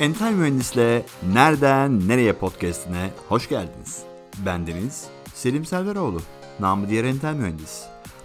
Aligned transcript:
Entel 0.00 0.32
Mühendis'le 0.32 1.04
Nereden 1.32 2.08
Nereye 2.08 2.32
podcastine 2.32 3.10
hoş 3.28 3.48
geldiniz. 3.48 4.02
Bendeniz 4.46 5.06
Selim 5.34 5.64
Selveroğlu, 5.64 6.22
namı 6.60 6.88
diğer 6.88 7.04
Entel 7.04 7.34
Mühendis. 7.34 7.82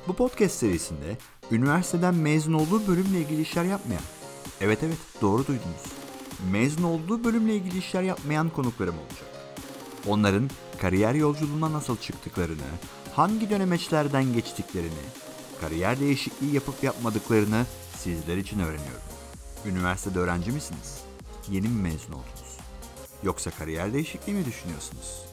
Bu 0.08 0.14
podcast 0.14 0.56
serisinde 0.56 1.18
üniversiteden 1.52 2.16
mezun 2.16 2.54
olduğu 2.54 2.88
bölümle 2.88 3.20
ilgili 3.20 3.42
işler 3.42 3.64
yapmayan, 3.64 4.02
evet 4.62 4.84
evet 4.84 4.98
doğru 5.22 5.48
duydunuz, 5.48 5.84
mezun 6.52 6.84
olduğu 6.84 7.24
bölümle 7.24 7.56
ilgili 7.56 7.78
işler 7.78 8.04
yapmayan 8.04 8.50
konuklarım 8.50 8.96
olacak. 8.96 9.30
Onların 10.08 10.50
kariyer 10.82 11.14
yolculuğuna 11.14 11.72
nasıl 11.72 11.98
çıktıklarını, 11.98 12.70
hangi 13.14 13.50
dönemeçlerden 13.50 14.34
geçtiklerini, 14.34 15.06
kariyer 15.62 16.00
değişikliği 16.00 16.54
yapıp 16.54 16.84
yapmadıklarını 16.84 17.66
sizler 17.98 18.38
için 18.38 18.60
öğreniyorum. 18.60 19.02
Üniversitede 19.66 20.20
öğrenci 20.20 20.52
misiniz? 20.52 21.06
Yeni 21.52 21.68
mi 21.68 21.82
mezun 21.82 22.14
oldunuz? 22.14 22.58
Yoksa 23.24 23.52
kariyer 23.52 23.94
değişikliği 23.94 24.34
mi 24.34 24.46
düşünüyorsunuz? 24.46 25.26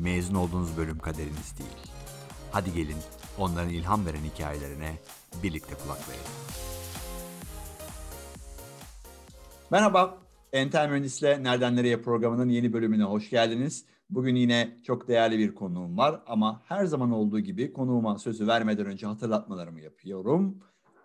Mezun 0.00 0.34
olduğunuz 0.34 0.76
bölüm 0.76 0.98
kaderiniz 0.98 1.58
değil. 1.58 1.92
Hadi 2.52 2.74
gelin 2.74 2.96
onların 3.38 3.70
ilham 3.70 4.06
veren 4.06 4.24
hikayelerine 4.34 4.98
birlikte 5.42 5.74
kulak 5.74 6.08
verelim. 6.08 6.32
Merhaba, 9.70 10.18
Entel 10.52 10.88
Mühendis'le 10.88 11.22
Nereden 11.22 11.76
Nereye 11.76 12.02
programının 12.02 12.48
yeni 12.48 12.72
bölümüne 12.72 13.04
hoş 13.04 13.30
geldiniz. 13.30 13.84
Bugün 14.10 14.34
yine 14.34 14.76
çok 14.86 15.08
değerli 15.08 15.38
bir 15.38 15.54
konuğum 15.54 15.98
var 15.98 16.22
ama 16.26 16.62
her 16.64 16.84
zaman 16.84 17.12
olduğu 17.12 17.40
gibi 17.40 17.72
konuğuma 17.72 18.18
sözü 18.18 18.46
vermeden 18.46 18.86
önce 18.86 19.06
hatırlatmalarımı 19.06 19.80
yapıyorum. 19.80 20.58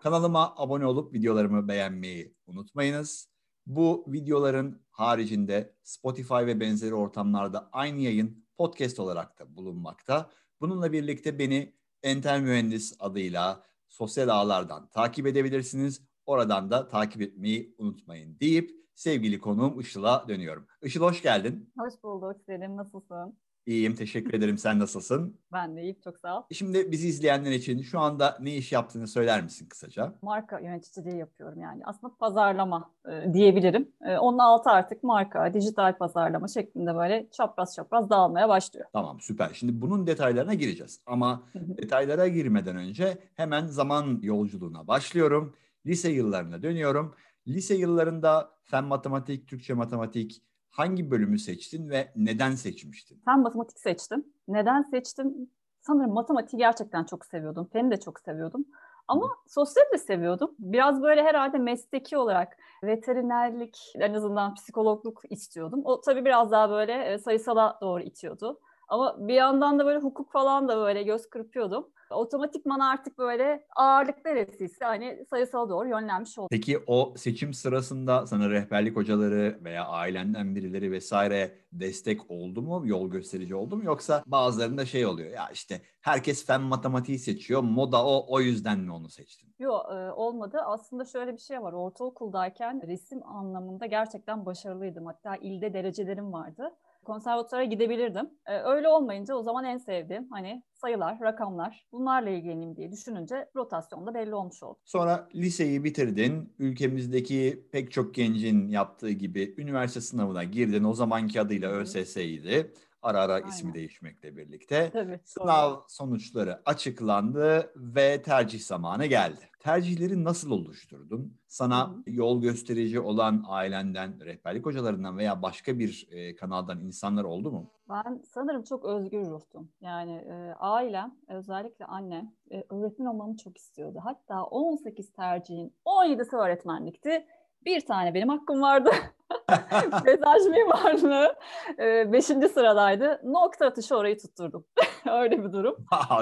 Kanalıma 0.03 0.53
abone 0.57 0.85
olup 0.85 1.13
videolarımı 1.13 1.67
beğenmeyi 1.67 2.35
unutmayınız. 2.47 3.32
Bu 3.65 4.05
videoların 4.07 4.81
haricinde 4.89 5.75
Spotify 5.83 6.33
ve 6.33 6.59
benzeri 6.59 6.93
ortamlarda 6.93 7.69
aynı 7.71 8.01
yayın 8.01 8.45
podcast 8.57 8.99
olarak 8.99 9.39
da 9.39 9.55
bulunmakta. 9.55 10.29
Bununla 10.61 10.91
birlikte 10.91 11.39
beni 11.39 11.73
Entel 12.03 12.41
Mühendis 12.41 12.95
adıyla 12.99 13.63
sosyal 13.87 14.27
ağlardan 14.27 14.89
takip 14.89 15.27
edebilirsiniz. 15.27 16.01
Oradan 16.25 16.71
da 16.71 16.87
takip 16.87 17.21
etmeyi 17.21 17.75
unutmayın 17.77 18.39
deyip 18.39 18.71
sevgili 18.95 19.39
konuğum 19.39 19.79
Işıl'a 19.79 20.27
dönüyorum. 20.27 20.67
Işıl 20.81 21.01
hoş 21.01 21.21
geldin. 21.21 21.73
Hoş 21.77 21.93
bulduk 22.03 22.41
Selim. 22.45 22.77
Nasılsın? 22.77 23.37
İyiyim, 23.65 23.95
teşekkür 23.95 24.33
ederim. 24.33 24.57
Sen 24.57 24.79
nasılsın? 24.79 25.39
Ben 25.53 25.75
de 25.75 25.81
iyiyim, 25.81 25.97
çok 26.03 26.17
sağ 26.19 26.39
ol. 26.39 26.43
Şimdi 26.51 26.91
bizi 26.91 27.07
izleyenler 27.07 27.51
için 27.51 27.81
şu 27.81 27.99
anda 27.99 28.37
ne 28.41 28.55
iş 28.55 28.71
yaptığını 28.71 29.07
söyler 29.07 29.43
misin 29.43 29.67
kısaca? 29.69 30.13
Marka 30.21 30.59
yöneticiliği 30.59 31.17
yapıyorum 31.17 31.61
yani. 31.61 31.81
Aslında 31.85 32.13
pazarlama 32.19 32.91
e, 33.09 33.33
diyebilirim. 33.33 33.91
E, 34.01 34.17
onun 34.17 34.37
altı 34.37 34.69
artık 34.69 35.03
marka, 35.03 35.53
dijital 35.53 35.97
pazarlama 35.97 36.47
şeklinde 36.47 36.95
böyle 36.95 37.27
çapraz 37.31 37.75
çapraz 37.75 38.09
dağılmaya 38.09 38.49
başlıyor. 38.49 38.85
Tamam, 38.93 39.19
süper. 39.21 39.49
Şimdi 39.53 39.81
bunun 39.81 40.07
detaylarına 40.07 40.53
gireceğiz. 40.53 40.99
Ama 41.05 41.43
detaylara 41.55 42.27
girmeden 42.27 42.75
önce 42.75 43.17
hemen 43.35 43.67
zaman 43.67 44.19
yolculuğuna 44.21 44.87
başlıyorum. 44.87 45.55
Lise 45.85 46.11
yıllarına 46.11 46.63
dönüyorum. 46.63 47.15
Lise 47.47 47.75
yıllarında 47.75 48.51
fen 48.63 48.83
matematik, 48.83 49.47
Türkçe 49.47 49.73
matematik, 49.73 50.41
hangi 50.73 51.11
bölümü 51.11 51.39
seçtin 51.39 51.89
ve 51.89 52.11
neden 52.15 52.51
seçmiştin? 52.51 53.21
Fen 53.25 53.39
matematik 53.39 53.79
seçtim. 53.79 54.25
Neden 54.47 54.81
seçtim? 54.81 55.49
Sanırım 55.81 56.13
matematiği 56.13 56.57
gerçekten 56.57 57.03
çok 57.03 57.25
seviyordum. 57.25 57.69
Feni 57.73 57.91
de 57.91 57.99
çok 57.99 58.19
seviyordum. 58.19 58.65
Ama 59.07 59.29
sosyal 59.47 59.83
de 59.93 59.97
seviyordum. 59.97 60.51
Biraz 60.59 61.01
böyle 61.01 61.23
herhalde 61.23 61.57
mesleki 61.57 62.17
olarak 62.17 62.57
veterinerlik, 62.83 63.93
en 63.95 64.13
azından 64.13 64.53
psikologluk 64.53 65.21
istiyordum. 65.29 65.81
O 65.83 66.01
tabii 66.01 66.25
biraz 66.25 66.51
daha 66.51 66.69
böyle 66.69 67.17
sayısala 67.17 67.77
doğru 67.81 68.03
itiyordu. 68.03 68.59
Ama 68.93 69.27
bir 69.27 69.33
yandan 69.33 69.79
da 69.79 69.85
böyle 69.85 69.99
hukuk 69.99 70.31
falan 70.31 70.67
da 70.67 70.77
böyle 70.77 71.03
göz 71.03 71.29
kırpıyordum. 71.29 71.87
Otomatikman 72.11 72.79
artık 72.79 73.17
böyle 73.17 73.65
ağırlık 73.75 74.25
neresiyse 74.25 74.85
hani 74.85 75.25
sayısal 75.29 75.69
doğru 75.69 75.89
yönlenmiş 75.89 76.37
oldum. 76.37 76.47
Peki 76.51 76.79
o 76.87 77.13
seçim 77.17 77.53
sırasında 77.53 78.27
sana 78.27 78.49
rehberlik 78.49 78.95
hocaları 78.95 79.59
veya 79.63 79.85
ailenden 79.85 80.55
birileri 80.55 80.91
vesaire 80.91 81.51
destek 81.71 82.31
oldu 82.31 82.61
mu? 82.61 82.81
Yol 82.85 83.09
gösterici 83.09 83.55
oldu 83.55 83.77
mu? 83.77 83.83
Yoksa 83.83 84.23
bazılarında 84.25 84.85
şey 84.85 85.05
oluyor 85.05 85.31
ya 85.31 85.49
işte 85.53 85.81
herkes 86.01 86.45
fen 86.45 86.61
matematiği 86.61 87.19
seçiyor. 87.19 87.61
Moda 87.61 88.05
o 88.05 88.25
o 88.27 88.39
yüzden 88.41 88.79
mi 88.79 88.91
onu 88.91 89.09
seçtin? 89.09 89.49
Yok 89.59 89.85
e, 89.91 90.11
olmadı. 90.11 90.57
Aslında 90.65 91.05
şöyle 91.05 91.33
bir 91.33 91.41
şey 91.41 91.61
var. 91.61 91.73
Ortaokuldayken 91.73 92.87
resim 92.87 93.27
anlamında 93.27 93.85
gerçekten 93.85 94.45
başarılıydım. 94.45 95.05
Hatta 95.05 95.35
ilde 95.35 95.73
derecelerim 95.73 96.33
vardı 96.33 96.71
konservatuvara 97.03 97.63
gidebilirdim. 97.63 98.29
Ee, 98.47 98.59
öyle 98.59 98.87
olmayınca 98.87 99.35
o 99.35 99.43
zaman 99.43 99.65
en 99.65 99.77
sevdiğim 99.77 100.27
hani 100.31 100.63
sayılar, 100.73 101.19
rakamlar 101.21 101.87
bunlarla 101.91 102.29
ilgileneyim 102.29 102.75
diye 102.75 102.91
düşününce 102.91 103.49
rotasyonda 103.55 104.13
belli 104.13 104.35
olmuş 104.35 104.63
oldu. 104.63 104.79
Sonra 104.85 105.27
liseyi 105.35 105.83
bitirdin. 105.83 106.55
Ülkemizdeki 106.59 107.67
pek 107.71 107.91
çok 107.91 108.15
gencin 108.15 108.67
yaptığı 108.67 109.09
gibi 109.11 109.55
üniversite 109.57 110.01
sınavına 110.01 110.43
girdin. 110.43 110.83
O 110.83 110.93
zamanki 110.93 111.41
adıyla 111.41 111.69
ÖSS'ydi. 111.71 112.73
Ara 113.01 113.21
ara 113.21 113.33
Aynen. 113.33 113.47
ismi 113.47 113.73
değişmekle 113.73 114.37
birlikte. 114.37 114.89
Tabii, 114.93 115.19
Sınav 115.25 115.71
doğru. 115.71 115.85
sonuçları 115.87 116.61
açıklandı 116.65 117.73
ve 117.75 118.21
tercih 118.21 118.59
zamanı 118.61 119.05
geldi. 119.05 119.49
Tercihleri 119.63 120.23
nasıl 120.23 120.51
oluşturdun? 120.51 121.37
Sana 121.47 121.95
yol 122.07 122.41
gösterici 122.41 122.99
olan 122.99 123.43
ailenden, 123.47 124.25
rehberlik 124.25 124.65
hocalarından 124.65 125.17
veya 125.17 125.41
başka 125.41 125.79
bir 125.79 126.07
e, 126.11 126.35
kanaldan 126.35 126.79
insanlar 126.79 127.23
oldu 127.23 127.51
mu? 127.51 127.71
Ben 127.89 128.21
sanırım 128.33 128.63
çok 128.63 128.85
özgür 128.85 129.25
ruhtum. 129.25 129.69
Yani 129.81 130.11
e, 130.11 130.53
ailem, 130.59 131.15
özellikle 131.27 131.85
annem 131.85 132.31
e, 132.51 132.63
öğretmen 132.69 133.05
olmamı 133.05 133.37
çok 133.37 133.57
istiyordu. 133.57 133.99
Hatta 134.03 134.43
18 134.43 135.11
tercihin 135.11 135.73
17'si 135.85 136.35
öğretmenlikti. 136.35 137.25
Bir 137.65 137.85
tane 137.85 138.13
benim 138.13 138.29
hakkım 138.29 138.61
vardı. 138.61 138.89
Mesaj 140.05 140.45
mimarlığı 140.45 141.35
e, 141.79 142.11
beşinci 142.11 142.49
sıradaydı. 142.49 143.21
Nokta 143.23 143.65
atışı 143.65 143.97
orayı 143.97 144.17
tutturdum. 144.17 144.65
Öyle 145.11 145.43
bir 145.43 145.53
durum. 145.53 145.75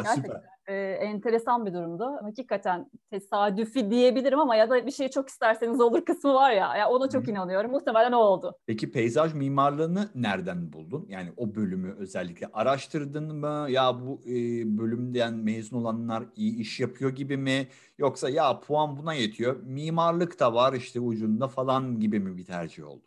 Gerçekten 0.03 0.41
e, 0.67 0.75
enteresan 0.75 1.65
bir 1.65 1.73
durumdu. 1.73 2.11
Hakikaten 2.21 2.91
tesadüfi 3.11 3.91
diyebilirim 3.91 4.39
ama 4.39 4.55
ya 4.55 4.69
da 4.69 4.85
bir 4.85 4.91
şeyi 4.91 5.11
çok 5.11 5.29
isterseniz 5.29 5.81
olur 5.81 6.05
kısmı 6.05 6.33
var 6.33 6.51
ya. 6.51 6.75
ya 6.75 6.89
ona 6.89 7.09
çok 7.09 7.27
Hı. 7.27 7.31
inanıyorum. 7.31 7.71
Muhtemelen 7.71 8.11
o 8.11 8.17
oldu. 8.17 8.55
Peki 8.65 8.91
peyzaj 8.91 9.33
mimarlığını 9.33 10.09
nereden 10.15 10.73
buldun? 10.73 11.05
Yani 11.09 11.29
o 11.37 11.55
bölümü 11.55 11.95
özellikle 11.99 12.47
araştırdın 12.53 13.35
mı? 13.35 13.67
Ya 13.69 14.01
bu 14.01 14.21
e, 14.25 14.33
bölümden 14.77 15.33
mezun 15.33 15.77
olanlar 15.77 16.23
iyi 16.35 16.59
iş 16.59 16.79
yapıyor 16.79 17.11
gibi 17.11 17.37
mi? 17.37 17.67
Yoksa 17.97 18.29
ya 18.29 18.59
puan 18.59 18.97
buna 18.97 19.13
yetiyor. 19.13 19.63
Mimarlık 19.63 20.39
da 20.39 20.53
var 20.53 20.73
işte 20.73 20.99
ucunda 20.99 21.47
falan 21.47 21.99
gibi 21.99 22.19
mi 22.19 22.37
bir 22.37 22.45
tercih 22.45 22.87
oldu? 22.87 23.00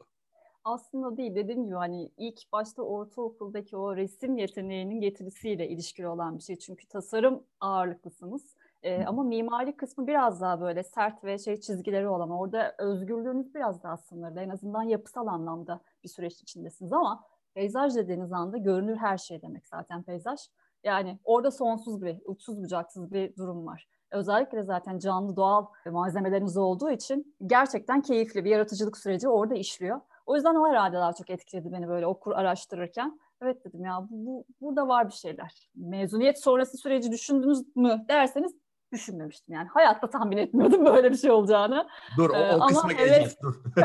Aslında 0.64 1.16
değil 1.16 1.34
dediğim 1.34 1.64
gibi 1.64 1.75
hani 1.75 2.10
ilk 2.16 2.52
başta 2.52 2.82
ortaokuldaki 2.82 3.76
o 3.76 3.97
resim 3.97 4.36
yeteneğinin 4.36 5.00
getirisiyle 5.00 5.69
ilişkili 5.69 6.08
olan 6.08 6.38
bir 6.38 6.42
şey. 6.42 6.58
Çünkü 6.58 6.88
tasarım 6.88 7.42
ağırlıklısınız. 7.60 8.56
Ee, 8.82 9.04
ama 9.04 9.22
mimari 9.22 9.76
kısmı 9.76 10.06
biraz 10.06 10.41
daha 10.41 10.60
böyle 10.60 10.82
sert 10.82 11.24
ve 11.24 11.38
şey 11.38 11.60
çizgileri 11.60 12.08
olan 12.08 12.30
orada 12.30 12.74
özgürlüğünüz 12.78 13.54
biraz 13.54 13.82
daha 13.82 13.97
sınırlı. 13.97 14.41
En 14.41 14.48
azından 14.48 14.82
yapısal 14.82 15.26
anlamda 15.26 15.80
bir 16.04 16.08
süreç 16.08 16.41
içindesiniz 16.41 16.92
ama 16.92 17.24
peyzaj 17.54 17.94
dediğiniz 17.94 18.32
anda 18.32 18.56
görünür 18.56 18.97
her 18.97 19.19
şey 19.19 19.42
demek 19.42 19.66
zaten 19.66 20.03
peyzaj. 20.03 20.41
Yani 20.84 21.18
orada 21.24 21.50
sonsuz 21.50 22.03
bir, 22.03 22.18
uçsuz 22.24 22.62
bucaksız 22.62 23.12
bir 23.12 23.36
durum 23.36 23.66
var. 23.66 23.89
Özellikle 24.10 24.62
zaten 24.62 24.98
canlı 24.98 25.36
doğal 25.36 25.66
malzemeleriniz 25.91 26.56
olduğu 26.56 26.91
için 26.91 27.36
gerçekten 27.47 28.03
keyifli 28.03 28.44
bir 28.44 28.50
yaratıcılık 28.50 28.98
süreci 28.98 29.28
orada 29.28 29.54
işliyor. 29.54 30.00
O 30.26 30.34
yüzden 30.36 30.54
o 30.54 30.68
herhalde 30.68 30.97
daha 30.97 31.12
çok 31.12 31.30
etkiledi 31.30 31.72
beni 31.72 31.88
böyle 31.88 32.06
okur 32.06 32.32
araştırırken. 32.32 33.21
Evet 33.42 33.65
dedim 33.65 33.84
ya 33.84 34.06
bu, 34.10 34.26
bu 34.26 34.47
burada 34.60 34.88
var 34.88 35.09
bir 35.09 35.15
şeyler. 35.15 35.68
Mezuniyet 35.74 36.42
sonrası 36.42 36.76
süreci 36.76 37.12
düşündünüz 37.12 37.76
mü 37.76 38.04
derseniz 38.09 38.53
düşünmemiştim 38.92 39.54
yani. 39.54 39.68
Hayatta 39.68 40.10
tahmin 40.10 40.36
etmiyordum 40.36 40.84
böyle 40.94 41.10
bir 41.10 41.16
şey 41.16 41.30
olacağını. 41.30 41.88
Dur 42.16 42.30
o, 42.30 42.56
o 42.56 42.66
kısma 42.66 42.92
ee, 42.92 42.97
geleceğiz. 42.97 43.36
Dur. 43.42 43.54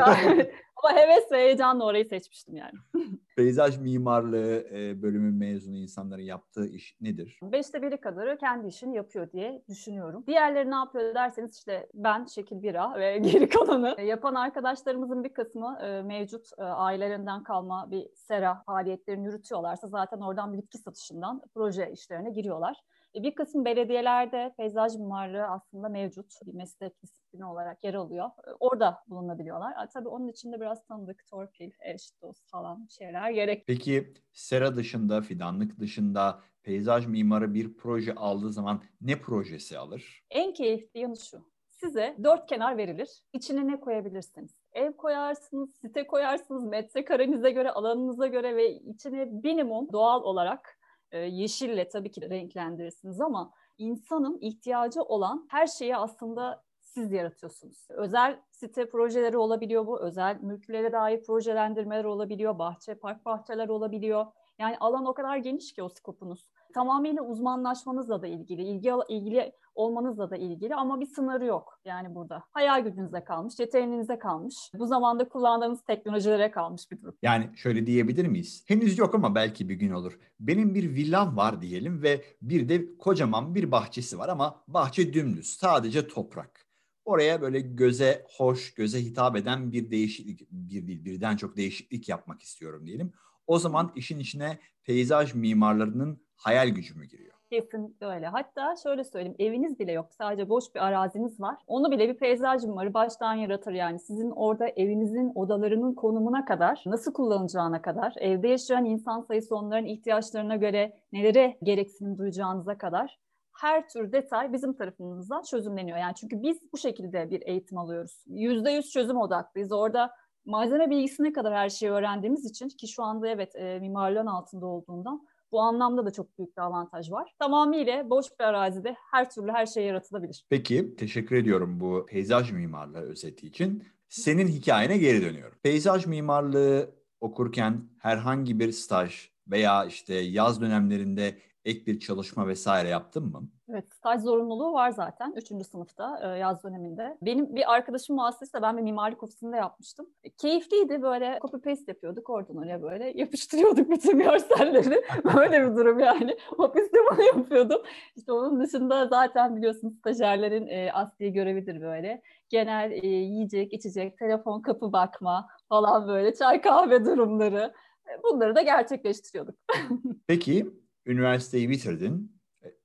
Ama 0.82 0.96
heves 0.96 1.32
ve 1.32 1.36
heyecanla 1.36 1.84
orayı 1.84 2.06
seçmiştim 2.06 2.56
yani. 2.56 2.72
Peyzaj 3.40 3.78
mimarlığı 3.78 4.64
e, 4.72 5.02
bölümü 5.02 5.30
mezunu 5.30 5.76
insanların 5.76 6.22
yaptığı 6.22 6.66
iş 6.66 6.96
nedir? 7.00 7.40
Beşte 7.42 7.82
biri 7.82 8.00
kadarı 8.00 8.38
kendi 8.38 8.66
işini 8.68 8.96
yapıyor 8.96 9.32
diye 9.32 9.62
düşünüyorum. 9.68 10.24
Diğerleri 10.26 10.70
ne 10.70 10.74
yapıyor 10.74 11.14
derseniz 11.14 11.56
işte 11.56 11.88
ben 11.94 12.24
şekil 12.24 12.62
bira 12.62 12.94
ve 13.00 13.18
geri 13.32 13.48
kalanı 13.48 14.00
yapan 14.00 14.34
arkadaşlarımızın 14.34 15.24
bir 15.24 15.34
kısmı 15.34 15.78
mevcut 16.04 16.48
ailelerinden 16.58 17.42
kalma 17.42 17.90
bir 17.90 18.08
sera 18.14 18.62
faaliyetlerini 18.66 19.26
yürütüyorlarsa 19.26 19.88
zaten 19.88 20.20
oradan 20.20 20.58
bitki 20.58 20.78
satışından 20.78 21.42
proje 21.54 21.92
işlerine 21.92 22.30
giriyorlar. 22.30 22.76
Bir 23.14 23.34
kısım 23.34 23.64
belediyelerde 23.64 24.54
peyzaj 24.56 24.96
mimarlığı 24.96 25.44
aslında 25.44 25.88
mevcut 25.88 26.32
bir 26.46 26.54
meslek 26.54 27.02
disiplini 27.02 27.44
olarak 27.44 27.84
yer 27.84 27.94
alıyor. 27.94 28.30
Orada 28.60 28.98
bulunabiliyorlar. 29.08 29.88
Tabii 29.94 30.08
onun 30.08 30.28
içinde 30.28 30.60
biraz 30.60 30.84
tanıdık, 30.86 31.26
torpil, 31.30 31.70
eş, 31.80 32.10
dost 32.22 32.50
falan 32.50 32.86
şeyler 32.90 33.30
gerek. 33.30 33.64
Peki 33.66 34.14
sera 34.32 34.76
dışında, 34.76 35.20
fidanlık 35.20 35.78
dışında 35.78 36.40
peyzaj 36.62 37.06
mimarı 37.06 37.54
bir 37.54 37.76
proje 37.76 38.14
aldığı 38.14 38.52
zaman 38.52 38.82
ne 39.00 39.20
projesi 39.20 39.78
alır? 39.78 40.22
En 40.30 40.52
keyifli 40.52 41.00
yanı 41.00 41.16
şu. 41.16 41.50
Size 41.68 42.16
dört 42.24 42.46
kenar 42.46 42.76
verilir. 42.76 43.22
İçine 43.32 43.66
ne 43.66 43.80
koyabilirsiniz? 43.80 44.56
Ev 44.72 44.92
koyarsınız, 44.92 45.70
site 45.80 46.06
koyarsınız, 46.06 46.64
metrekarenize 46.64 47.50
göre, 47.50 47.70
alanınıza 47.70 48.26
göre 48.26 48.56
ve 48.56 48.72
içine 48.72 49.24
minimum 49.24 49.92
doğal 49.92 50.22
olarak 50.22 50.79
e, 51.12 51.18
yeşille 51.18 51.88
tabii 51.88 52.10
ki 52.10 52.30
renklendirirsiniz 52.30 53.20
ama 53.20 53.52
insanın 53.78 54.38
ihtiyacı 54.40 55.02
olan 55.02 55.46
her 55.50 55.66
şeyi 55.66 55.96
aslında 55.96 56.62
siz 56.80 57.12
yaratıyorsunuz. 57.12 57.86
Özel 57.90 58.40
site 58.50 58.88
projeleri 58.88 59.36
olabiliyor 59.36 59.86
bu, 59.86 60.00
özel 60.00 60.38
mülklere 60.40 60.92
dair 60.92 61.22
projelendirmeler 61.22 62.04
olabiliyor, 62.04 62.58
bahçe, 62.58 62.94
park 62.94 63.24
bahçeler 63.24 63.68
olabiliyor. 63.68 64.26
Yani 64.58 64.76
alan 64.80 65.06
o 65.06 65.14
kadar 65.14 65.36
geniş 65.36 65.72
ki 65.72 65.82
o 65.82 65.88
skopunuz. 65.88 66.48
Tamamıyla 66.72 67.22
uzmanlaşmanızla 67.22 68.22
da 68.22 68.26
ilgili, 68.26 68.62
ilgi, 68.62 68.90
ilgili 69.08 69.52
olmanızla 69.74 70.30
da 70.30 70.36
ilgili 70.36 70.74
ama 70.74 71.00
bir 71.00 71.06
sınırı 71.06 71.44
yok 71.44 71.80
yani 71.84 72.14
burada. 72.14 72.44
Hayal 72.50 72.80
gücünüze 72.80 73.24
kalmış, 73.24 73.58
yeteneğinize 73.58 74.18
kalmış. 74.18 74.54
Bu 74.78 74.86
zamanda 74.86 75.28
kullandığınız 75.28 75.82
teknolojilere 75.82 76.50
kalmış 76.50 76.90
bir 76.90 77.02
durum. 77.02 77.14
Yani 77.22 77.50
şöyle 77.56 77.86
diyebilir 77.86 78.26
miyiz? 78.26 78.64
Henüz 78.66 78.98
yok 78.98 79.14
ama 79.14 79.34
belki 79.34 79.68
bir 79.68 79.74
gün 79.74 79.90
olur. 79.90 80.18
Benim 80.40 80.74
bir 80.74 80.94
villam 80.94 81.36
var 81.36 81.62
diyelim 81.62 82.02
ve 82.02 82.24
bir 82.42 82.68
de 82.68 82.96
kocaman 82.98 83.54
bir 83.54 83.72
bahçesi 83.72 84.18
var 84.18 84.28
ama 84.28 84.62
bahçe 84.68 85.12
dümdüz, 85.12 85.46
sadece 85.46 86.08
toprak. 86.08 86.66
Oraya 87.04 87.42
böyle 87.42 87.60
göze 87.60 88.26
hoş, 88.36 88.74
göze 88.74 89.04
hitap 89.04 89.36
eden 89.36 89.72
bir 89.72 89.90
değişiklik, 89.90 90.50
bir 90.50 90.86
değil 90.86 91.04
birden 91.04 91.36
çok 91.36 91.56
değişiklik 91.56 92.08
yapmak 92.08 92.42
istiyorum 92.42 92.86
diyelim. 92.86 93.12
O 93.46 93.58
zaman 93.58 93.92
işin 93.94 94.18
içine 94.18 94.58
peyzaj 94.82 95.34
mimarlarının 95.34 96.22
hayal 96.36 96.68
gücü 96.68 96.94
mü 96.94 97.04
giriyor? 97.04 97.34
Kesinlikle 97.50 98.06
öyle. 98.06 98.26
Hatta 98.26 98.74
şöyle 98.82 99.04
söyleyeyim, 99.04 99.36
eviniz 99.38 99.78
bile 99.78 99.92
yok. 99.92 100.06
Sadece 100.12 100.48
boş 100.48 100.64
bir 100.74 100.80
araziniz 100.80 101.40
var. 101.40 101.56
Onu 101.66 101.90
bile 101.90 102.08
bir 102.08 102.16
peyzaj 102.16 102.64
mimarı 102.64 102.94
baştan 102.94 103.34
yaratır 103.34 103.72
yani. 103.72 103.98
Sizin 103.98 104.30
orada 104.30 104.68
evinizin 104.68 105.32
odalarının 105.34 105.94
konumuna 105.94 106.44
kadar, 106.44 106.82
nasıl 106.86 107.12
kullanılacağına 107.12 107.82
kadar, 107.82 108.14
evde 108.16 108.48
yaşayan 108.48 108.84
insan 108.84 109.20
sayısı 109.20 109.56
onların 109.56 109.86
ihtiyaçlarına 109.86 110.56
göre 110.56 110.92
nelere 111.12 111.58
gereksinim 111.62 112.18
duyacağınıza 112.18 112.78
kadar 112.78 113.18
her 113.60 113.88
tür 113.88 114.12
detay 114.12 114.52
bizim 114.52 114.72
tarafımızdan 114.72 115.42
çözümleniyor. 115.42 115.98
Yani 115.98 116.14
çünkü 116.14 116.42
biz 116.42 116.72
bu 116.72 116.78
şekilde 116.78 117.30
bir 117.30 117.42
eğitim 117.46 117.78
alıyoruz. 117.78 118.24
Yüzde 118.26 118.70
yüz 118.70 118.90
çözüm 118.90 119.16
odaklıyız. 119.16 119.72
Orada 119.72 120.10
malzeme 120.50 120.90
bilgisine 120.90 121.32
kadar 121.32 121.54
her 121.54 121.68
şeyi 121.68 121.92
öğrendiğimiz 121.92 122.44
için 122.50 122.68
ki 122.68 122.88
şu 122.88 123.02
anda 123.02 123.28
evet 123.28 123.56
e, 123.56 123.78
mimarlığın 123.78 124.26
altında 124.26 124.66
olduğundan 124.66 125.26
bu 125.52 125.60
anlamda 125.60 126.06
da 126.06 126.10
çok 126.10 126.38
büyük 126.38 126.56
bir 126.56 126.62
avantaj 126.62 127.10
var. 127.10 127.34
Tamamıyla 127.38 128.10
boş 128.10 128.26
bir 128.40 128.44
arazide 128.44 128.96
her 129.10 129.30
türlü 129.30 129.52
her 129.52 129.66
şey 129.66 129.84
yaratılabilir. 129.84 130.46
Peki 130.50 130.96
teşekkür 130.96 131.36
ediyorum 131.36 131.80
bu 131.80 132.06
peyzaj 132.08 132.52
mimarlığı 132.52 133.00
özeti 133.00 133.46
için. 133.46 133.84
Senin 134.08 134.48
hikayene 134.48 134.98
geri 134.98 135.22
dönüyorum. 135.22 135.58
Peyzaj 135.62 136.06
mimarlığı 136.06 136.90
okurken 137.20 137.90
herhangi 137.98 138.58
bir 138.58 138.72
staj 138.72 139.28
veya 139.48 139.84
işte 139.84 140.14
yaz 140.14 140.60
dönemlerinde 140.60 141.38
ek 141.64 141.86
bir 141.86 142.00
çalışma 142.00 142.48
vesaire 142.48 142.88
yaptın 142.88 143.24
mı? 143.24 143.48
Evet, 143.70 143.94
staj 143.94 144.20
zorunluluğu 144.20 144.72
var 144.72 144.90
zaten 144.90 145.34
3. 145.36 145.66
sınıfta 145.66 146.20
e, 146.22 146.38
yaz 146.38 146.64
döneminde. 146.64 147.18
Benim 147.22 147.56
bir 147.56 147.72
arkadaşım 147.74 148.16
muassesede 148.16 148.62
ben 148.62 148.76
bir 148.76 148.82
mimarlık 148.82 149.22
ofisinde 149.22 149.56
yapmıştım. 149.56 150.06
E, 150.24 150.30
keyifliydi 150.30 151.02
böyle 151.02 151.38
copy 151.42 151.56
paste 151.56 151.84
yapıyorduk 151.92 152.30
oradan 152.30 152.56
oraya 152.56 152.82
böyle 152.82 153.12
yapıştırıyorduk 153.14 153.90
bütün 153.90 154.18
görselleri. 154.24 155.02
böyle 155.36 155.70
bir 155.70 155.76
durum 155.76 155.98
yani. 156.00 156.36
Ofiste 156.58 156.98
bunu 157.10 157.22
yapıyordum. 157.22 157.82
İşte 158.16 158.32
onun 158.32 158.60
dışında 158.60 159.08
zaten 159.08 159.56
biliyorsunuz 159.56 159.98
stajyerlerin 159.98 160.66
e, 160.66 160.92
asli 160.92 161.32
görevidir 161.32 161.80
böyle. 161.80 162.22
Genel 162.48 162.90
e, 162.90 163.06
yiyecek, 163.06 163.72
içecek, 163.72 164.18
telefon, 164.18 164.62
kapı 164.62 164.92
bakma 164.92 165.48
falan 165.68 166.08
böyle 166.08 166.34
çay 166.34 166.60
kahve 166.60 167.04
durumları. 167.04 167.74
E, 168.06 168.22
bunları 168.22 168.54
da 168.54 168.62
gerçekleştiriyorduk. 168.62 169.54
Peki 170.26 170.80
üniversiteyi 171.10 171.70
bitirdin 171.70 172.40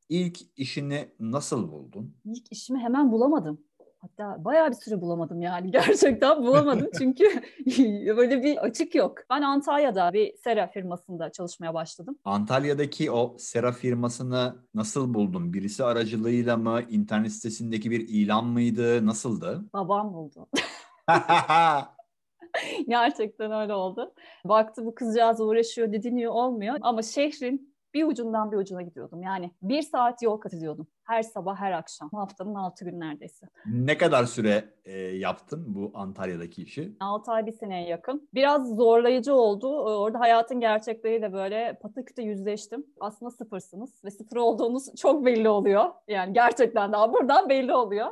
İlk 0.10 0.38
işini 0.58 1.10
nasıl 1.20 1.72
buldun? 1.72 2.16
İlk 2.26 2.52
işimi 2.52 2.80
hemen 2.80 3.12
bulamadım. 3.12 3.62
Hatta 4.00 4.46
bayağı 4.46 4.70
bir 4.70 4.76
süre 4.76 5.02
bulamadım 5.02 5.42
yani 5.42 5.72
gerçekten 5.72 6.44
bulamadım 6.44 6.90
çünkü 6.98 7.24
böyle 8.18 8.44
bir 8.44 8.58
açık 8.58 8.96
yok. 8.96 9.18
Ben 9.30 9.42
Antalya'da 9.42 10.14
bir 10.14 10.38
sera 10.38 10.68
firmasında 10.68 11.32
çalışmaya 11.32 11.74
başladım. 11.74 12.18
Antalya'daki 12.26 13.12
o 13.12 13.36
sera 13.40 13.72
firmasını 13.72 14.56
nasıl 14.74 15.14
buldun? 15.14 15.54
Birisi 15.54 15.84
aracılığıyla 15.84 16.58
mı? 16.58 16.82
internet 16.90 17.32
sitesindeki 17.32 17.92
bir 17.92 18.08
ilan 18.08 18.46
mıydı? 18.46 19.06
Nasıldı? 19.06 19.66
Babam 19.74 20.14
buldu. 20.14 20.48
Gerçekten 22.88 23.52
öyle 23.52 23.74
oldu. 23.74 24.14
Baktı 24.46 24.86
bu 24.86 24.96
kızcağız 24.96 25.42
uğraşıyor, 25.42 25.94
didiniyor 25.94 26.32
olmuyor. 26.32 26.78
Ama 26.82 27.02
şehrin 27.02 27.75
bir 27.96 28.04
ucundan 28.04 28.52
bir 28.52 28.58
ucuna 28.58 28.82
gidiyordum. 28.82 29.24
Yani 29.24 29.52
bir 29.62 29.82
saat 29.82 30.22
yol 30.22 30.38
kat 30.38 30.54
ediyordum. 30.54 30.88
Her 31.04 31.24
sabah, 31.24 31.56
her 31.56 31.72
akşam. 31.72 32.10
Haftanın 32.10 32.56
altı 32.56 32.86
gün 32.86 33.00
neredeyse. 33.00 33.48
Ne 33.66 33.98
kadar 33.98 34.24
süre 34.24 34.66
e, 34.86 35.00
yaptın 35.00 35.64
bu 35.68 35.92
Antalya'daki 35.94 36.64
işi? 36.64 36.96
Altı 37.00 37.32
ay 37.32 37.46
bir 37.46 37.52
seneye 37.52 37.88
yakın. 37.88 38.30
Biraz 38.34 38.76
zorlayıcı 38.76 39.34
oldu. 39.34 39.68
Orada 39.84 40.20
hayatın 40.20 40.60
gerçekleriyle 40.60 41.34
böyle 41.34 41.78
pataküte 41.82 42.24
yüzleştim. 42.24 42.86
Aslında 43.00 43.32
sıfırsınız 43.32 44.04
ve 44.06 44.12
sıfır 44.12 44.38
olduğunuz 44.38 44.96
çok 44.96 45.26
belli 45.26 45.50
oluyor. 45.50 45.86
Yani 46.08 46.34
gerçekten 46.34 46.92
daha 46.92 47.14
buradan 47.14 47.50
belli 47.50 47.74
oluyor 47.74 48.08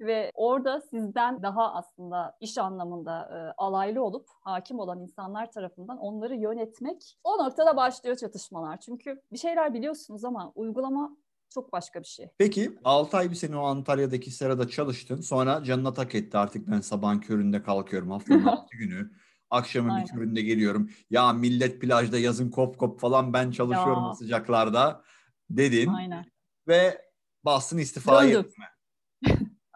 ve 0.00 0.30
orada 0.34 0.80
sizden 0.80 1.42
daha 1.42 1.74
aslında 1.74 2.36
iş 2.40 2.58
anlamında 2.58 3.22
e, 3.22 3.54
alaylı 3.56 4.04
olup 4.04 4.28
hakim 4.40 4.78
olan 4.78 5.00
insanlar 5.00 5.52
tarafından 5.52 5.98
onları 5.98 6.34
yönetmek 6.34 7.18
o 7.24 7.44
noktada 7.44 7.76
başlıyor 7.76 8.16
çatışmalar. 8.16 8.80
Çünkü 8.80 9.22
bir 9.32 9.38
şeyler 9.38 9.74
biliyorsunuz 9.74 10.24
ama 10.24 10.52
uygulama 10.54 11.16
çok 11.50 11.72
başka 11.72 12.00
bir 12.00 12.06
şey. 12.06 12.28
Peki 12.38 12.78
6 12.84 13.16
ay 13.16 13.30
bir 13.30 13.34
sene 13.34 13.56
o 13.56 13.64
Antalya'daki 13.64 14.30
serada 14.30 14.68
çalıştın. 14.68 15.20
Sonra 15.20 15.64
canına 15.64 15.92
tak 15.92 16.14
etti 16.14 16.38
artık 16.38 16.68
ben 16.70 16.80
sabahın 16.80 17.18
köründe 17.18 17.62
kalkıyorum 17.62 18.10
haftanın 18.10 18.44
6 18.46 18.76
günü. 18.76 19.10
Akşamın 19.50 19.90
Aynen. 19.90 20.06
bir 20.06 20.12
köründe 20.12 20.42
geliyorum. 20.42 20.90
Ya 21.10 21.32
millet 21.32 21.80
plajda 21.80 22.18
yazın 22.18 22.50
kop 22.50 22.78
kop 22.78 23.00
falan 23.00 23.32
ben 23.32 23.50
çalışıyorum 23.50 24.04
ya. 24.06 24.14
sıcaklarda 24.14 25.02
dedin. 25.50 25.88
Aynen. 25.88 26.24
Ve 26.68 27.02
bastın 27.44 27.78
istifayı 27.78 28.38
etme. 28.38 28.64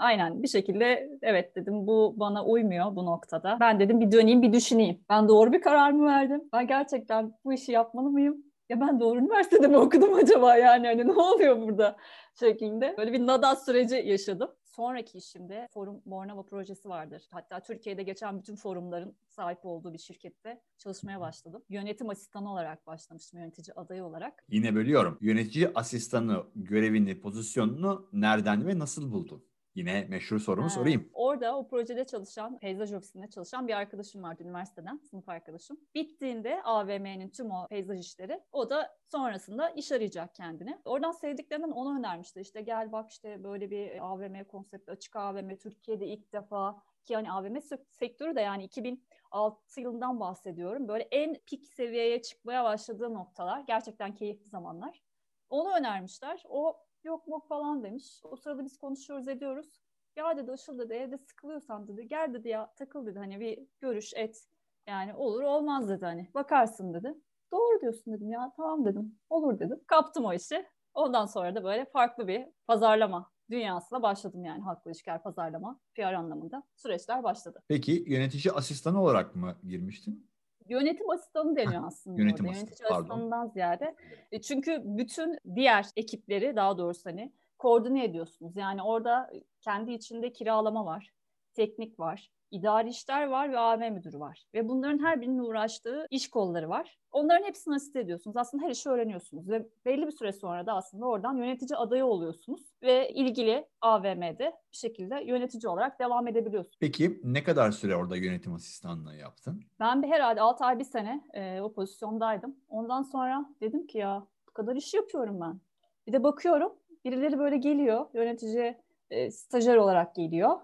Aynen 0.01 0.43
bir 0.43 0.49
şekilde 0.49 1.11
evet 1.23 1.57
dedim 1.57 1.87
bu 1.87 2.15
bana 2.17 2.45
uymuyor 2.45 2.97
bu 2.97 3.07
noktada. 3.07 3.57
Ben 3.61 3.81
dedim 3.81 4.01
bir 4.01 4.13
döneyim 4.13 4.43
bir 4.43 4.53
düşüneyim. 4.53 5.05
Ben 5.09 5.29
doğru 5.29 5.53
bir 5.53 5.61
karar 5.61 5.91
mı 5.91 6.07
verdim? 6.07 6.43
Ben 6.53 6.67
gerçekten 6.67 7.33
bu 7.45 7.53
işi 7.53 7.73
yapmalı 7.73 8.11
mıyım? 8.11 8.45
Ya 8.69 8.81
ben 8.81 9.01
doğru 9.01 9.19
üniversitede 9.19 9.69
mi 9.69 9.77
okudum 9.77 10.15
acaba 10.15 10.57
yani 10.57 10.87
hani 10.87 11.07
ne 11.07 11.13
oluyor 11.13 11.63
burada 11.63 11.97
şeklinde. 12.41 12.95
Böyle 12.99 13.13
bir 13.13 13.27
nadas 13.27 13.65
süreci 13.65 13.95
yaşadım. 13.95 14.51
Sonraki 14.65 15.19
işimde 15.19 15.69
Forum 15.75 16.03
Bornova 16.07 16.43
projesi 16.43 16.89
vardır. 16.89 17.29
Hatta 17.33 17.61
Türkiye'de 17.61 18.03
geçen 18.03 18.39
bütün 18.39 18.57
forumların 18.57 19.17
sahip 19.29 19.59
olduğu 19.63 19.93
bir 19.93 19.99
şirkette 19.99 20.61
çalışmaya 20.79 21.21
başladım. 21.21 21.63
Yönetim 21.69 22.11
asistanı 22.11 22.53
olarak 22.53 22.87
başlamıştım, 22.87 23.41
yönetici 23.41 23.75
adayı 23.75 24.05
olarak. 24.05 24.45
Yine 24.49 24.75
bölüyorum. 24.75 25.19
Yönetici 25.21 25.71
asistanı 25.75 26.45
görevini, 26.55 27.21
pozisyonunu 27.21 28.09
nereden 28.13 28.67
ve 28.67 28.79
nasıl 28.79 29.13
buldun? 29.13 29.50
Yine 29.75 30.07
meşhur 30.09 30.39
sorumu 30.39 30.65
ha, 30.65 30.71
sorayım. 30.71 31.11
Orada 31.13 31.57
o 31.57 31.69
projede 31.69 32.05
çalışan, 32.07 32.59
peyzaj 32.59 32.93
ofisinde 32.93 33.31
çalışan 33.31 33.69
bir 33.69 33.73
arkadaşım 33.73 34.23
vardı 34.23 34.43
üniversiteden, 34.43 35.01
sınıf 35.11 35.29
arkadaşım. 35.29 35.81
Bittiğinde 35.95 36.63
AVM'nin 36.63 37.29
tüm 37.29 37.51
o 37.51 37.67
peyzaj 37.69 38.01
işleri, 38.01 38.41
o 38.53 38.71
da 38.71 38.99
sonrasında 39.13 39.71
iş 39.71 39.93
arayacak 39.93 40.35
kendine. 40.35 40.81
Oradan 40.85 41.13
sevdiklerinden 41.13 41.71
onu 41.71 41.99
önermişti. 41.99 42.41
İşte 42.41 42.61
gel 42.61 42.93
bak 42.93 43.11
işte 43.11 43.45
böyle 43.45 43.71
bir 43.71 44.13
AVM 44.13 44.45
konsepti, 44.45 44.91
açık 44.91 45.17
AVM 45.17 45.57
Türkiye'de 45.57 46.07
ilk 46.07 46.33
defa 46.33 46.83
ki 47.05 47.15
hani 47.15 47.33
AVM 47.33 47.57
sektörü 47.91 48.37
de 48.37 48.41
yani 48.41 48.65
2006 48.65 49.81
yılından 49.81 50.21
bahsediyorum. 50.21 50.89
Böyle 50.89 51.09
en 51.11 51.35
pik 51.35 51.67
seviyeye 51.67 52.23
çıkmaya 52.23 52.65
başladığı 52.65 53.15
noktalar. 53.15 53.61
Gerçekten 53.61 54.15
keyifli 54.15 54.49
zamanlar. 54.49 55.03
Onu 55.49 55.77
önermişler. 55.77 56.43
O 56.49 56.77
yok 57.05 57.27
mok 57.27 57.49
falan 57.49 57.83
demiş. 57.83 58.21
O 58.25 58.37
sırada 58.37 58.65
biz 58.65 58.79
konuşuyoruz 58.79 59.29
ediyoruz. 59.29 59.81
Ya 60.17 60.37
dedi 60.37 60.53
Işıl 60.55 60.79
dedi 60.79 60.93
evde 60.93 61.19
sıkılıyorsan 61.19 61.89
dedi 61.89 62.09
gel 62.09 62.35
dedi 62.35 62.49
ya 62.49 62.73
takıl 62.77 63.07
dedi 63.07 63.19
hani 63.19 63.41
bir 63.41 63.59
görüş 63.81 64.13
et. 64.17 64.47
Yani 64.87 65.15
olur 65.15 65.43
olmaz 65.43 65.89
dedi 65.89 66.05
hani 66.05 66.31
bakarsın 66.35 66.95
dedi. 66.95 67.15
Doğru 67.53 67.81
diyorsun 67.81 68.15
dedim 68.15 68.31
ya 68.31 68.53
tamam 68.57 68.85
dedim 68.85 69.19
olur 69.31 69.59
dedim. 69.59 69.81
Kaptım 69.87 70.25
o 70.25 70.33
işi. 70.33 70.67
Ondan 70.95 71.27
sonra 71.27 71.55
da 71.55 71.65
böyle 71.65 71.85
farklı 71.85 72.29
bir 72.29 72.47
pazarlama 72.67 73.31
dünyasına 73.51 74.03
başladım 74.03 74.45
yani 74.45 74.63
halkla 74.63 74.91
ilişkiler, 74.91 75.23
pazarlama, 75.23 75.81
PR 75.95 76.13
anlamında 76.13 76.63
süreçler 76.77 77.23
başladı. 77.23 77.63
Peki 77.69 78.05
yönetici 78.07 78.53
asistanı 78.53 79.03
olarak 79.03 79.37
mı 79.37 79.57
girmiştin? 79.69 80.30
Yönetim 80.69 81.11
asistanı 81.11 81.57
deniyor 81.57 81.87
aslında. 81.87 82.21
Yönetim 82.23 82.47
orada. 82.47 82.51
asistanı, 82.57 82.71
Yönetici 82.71 82.89
pardon. 82.89 83.01
asistanından 83.01 83.47
ziyade. 83.47 83.95
E, 84.33 84.41
Çünkü 84.41 84.81
bütün 84.85 85.39
diğer 85.55 85.87
ekipleri 85.97 86.57
daha 86.57 86.79
doğrusu 86.79 87.11
hani 87.11 87.33
koordine 87.59 88.05
ediyorsunuz. 88.05 88.57
Yani 88.57 88.83
orada 88.83 89.31
kendi 89.61 89.93
içinde 89.93 90.33
kiralama 90.33 90.87
var, 90.87 91.11
teknik 91.55 92.01
var, 92.01 92.31
idari 92.51 92.89
işler 92.89 93.27
var 93.27 93.53
ve 93.53 93.59
AV 93.59 93.91
müdürü 93.91 94.21
var. 94.21 94.45
Ve 94.55 94.69
bunların 94.69 95.05
her 95.05 95.21
birinin 95.21 95.39
uğraştığı 95.39 96.07
iş 96.11 96.31
kolları 96.31 96.69
var. 96.69 96.99
Onların 97.13 97.45
hepsini 97.45 97.75
asiste 97.75 98.01
ediyorsunuz. 98.01 98.37
Aslında 98.37 98.65
her 98.65 98.71
işi 98.71 98.89
öğreniyorsunuz 98.89 99.49
ve 99.49 99.67
belli 99.85 100.07
bir 100.07 100.13
süre 100.13 100.33
sonra 100.33 100.67
da 100.67 100.73
aslında 100.73 101.07
oradan 101.07 101.37
yönetici 101.37 101.77
adayı 101.77 102.05
oluyorsunuz 102.05 102.61
ve 102.83 103.11
ilgili 103.11 103.67
AVM'de 103.81 104.53
bir 104.73 104.77
şekilde 104.77 105.23
yönetici 105.25 105.71
olarak 105.71 106.01
devam 106.01 106.29
edebiliyorsunuz. 106.29 106.77
Peki 106.81 107.21
ne 107.25 107.45
kadar 107.45 107.71
süre 107.71 107.97
orada 107.97 108.17
yönetim 108.17 108.55
asistanlığı 108.55 109.17
yaptın? 109.17 109.63
Ben 109.81 110.03
bir 110.03 110.09
herhalde 110.09 110.41
6 110.41 110.65
ay 110.65 110.79
bir 110.79 110.85
sene 110.85 111.25
e, 111.35 111.61
o 111.61 111.73
pozisyondaydım. 111.73 112.57
Ondan 112.69 113.03
sonra 113.03 113.47
dedim 113.61 113.87
ki 113.87 113.99
ya 113.99 114.27
bu 114.49 114.53
kadar 114.53 114.77
iş 114.77 114.95
yapıyorum 114.95 115.41
ben. 115.41 115.61
Bir 116.07 116.13
de 116.13 116.23
bakıyorum 116.23 116.73
birileri 117.05 117.39
böyle 117.39 117.57
geliyor 117.57 118.07
yönetici 118.15 118.77
e, 119.11 119.31
stajyer 119.31 119.77
olarak 119.77 120.15
geliyor. 120.15 120.61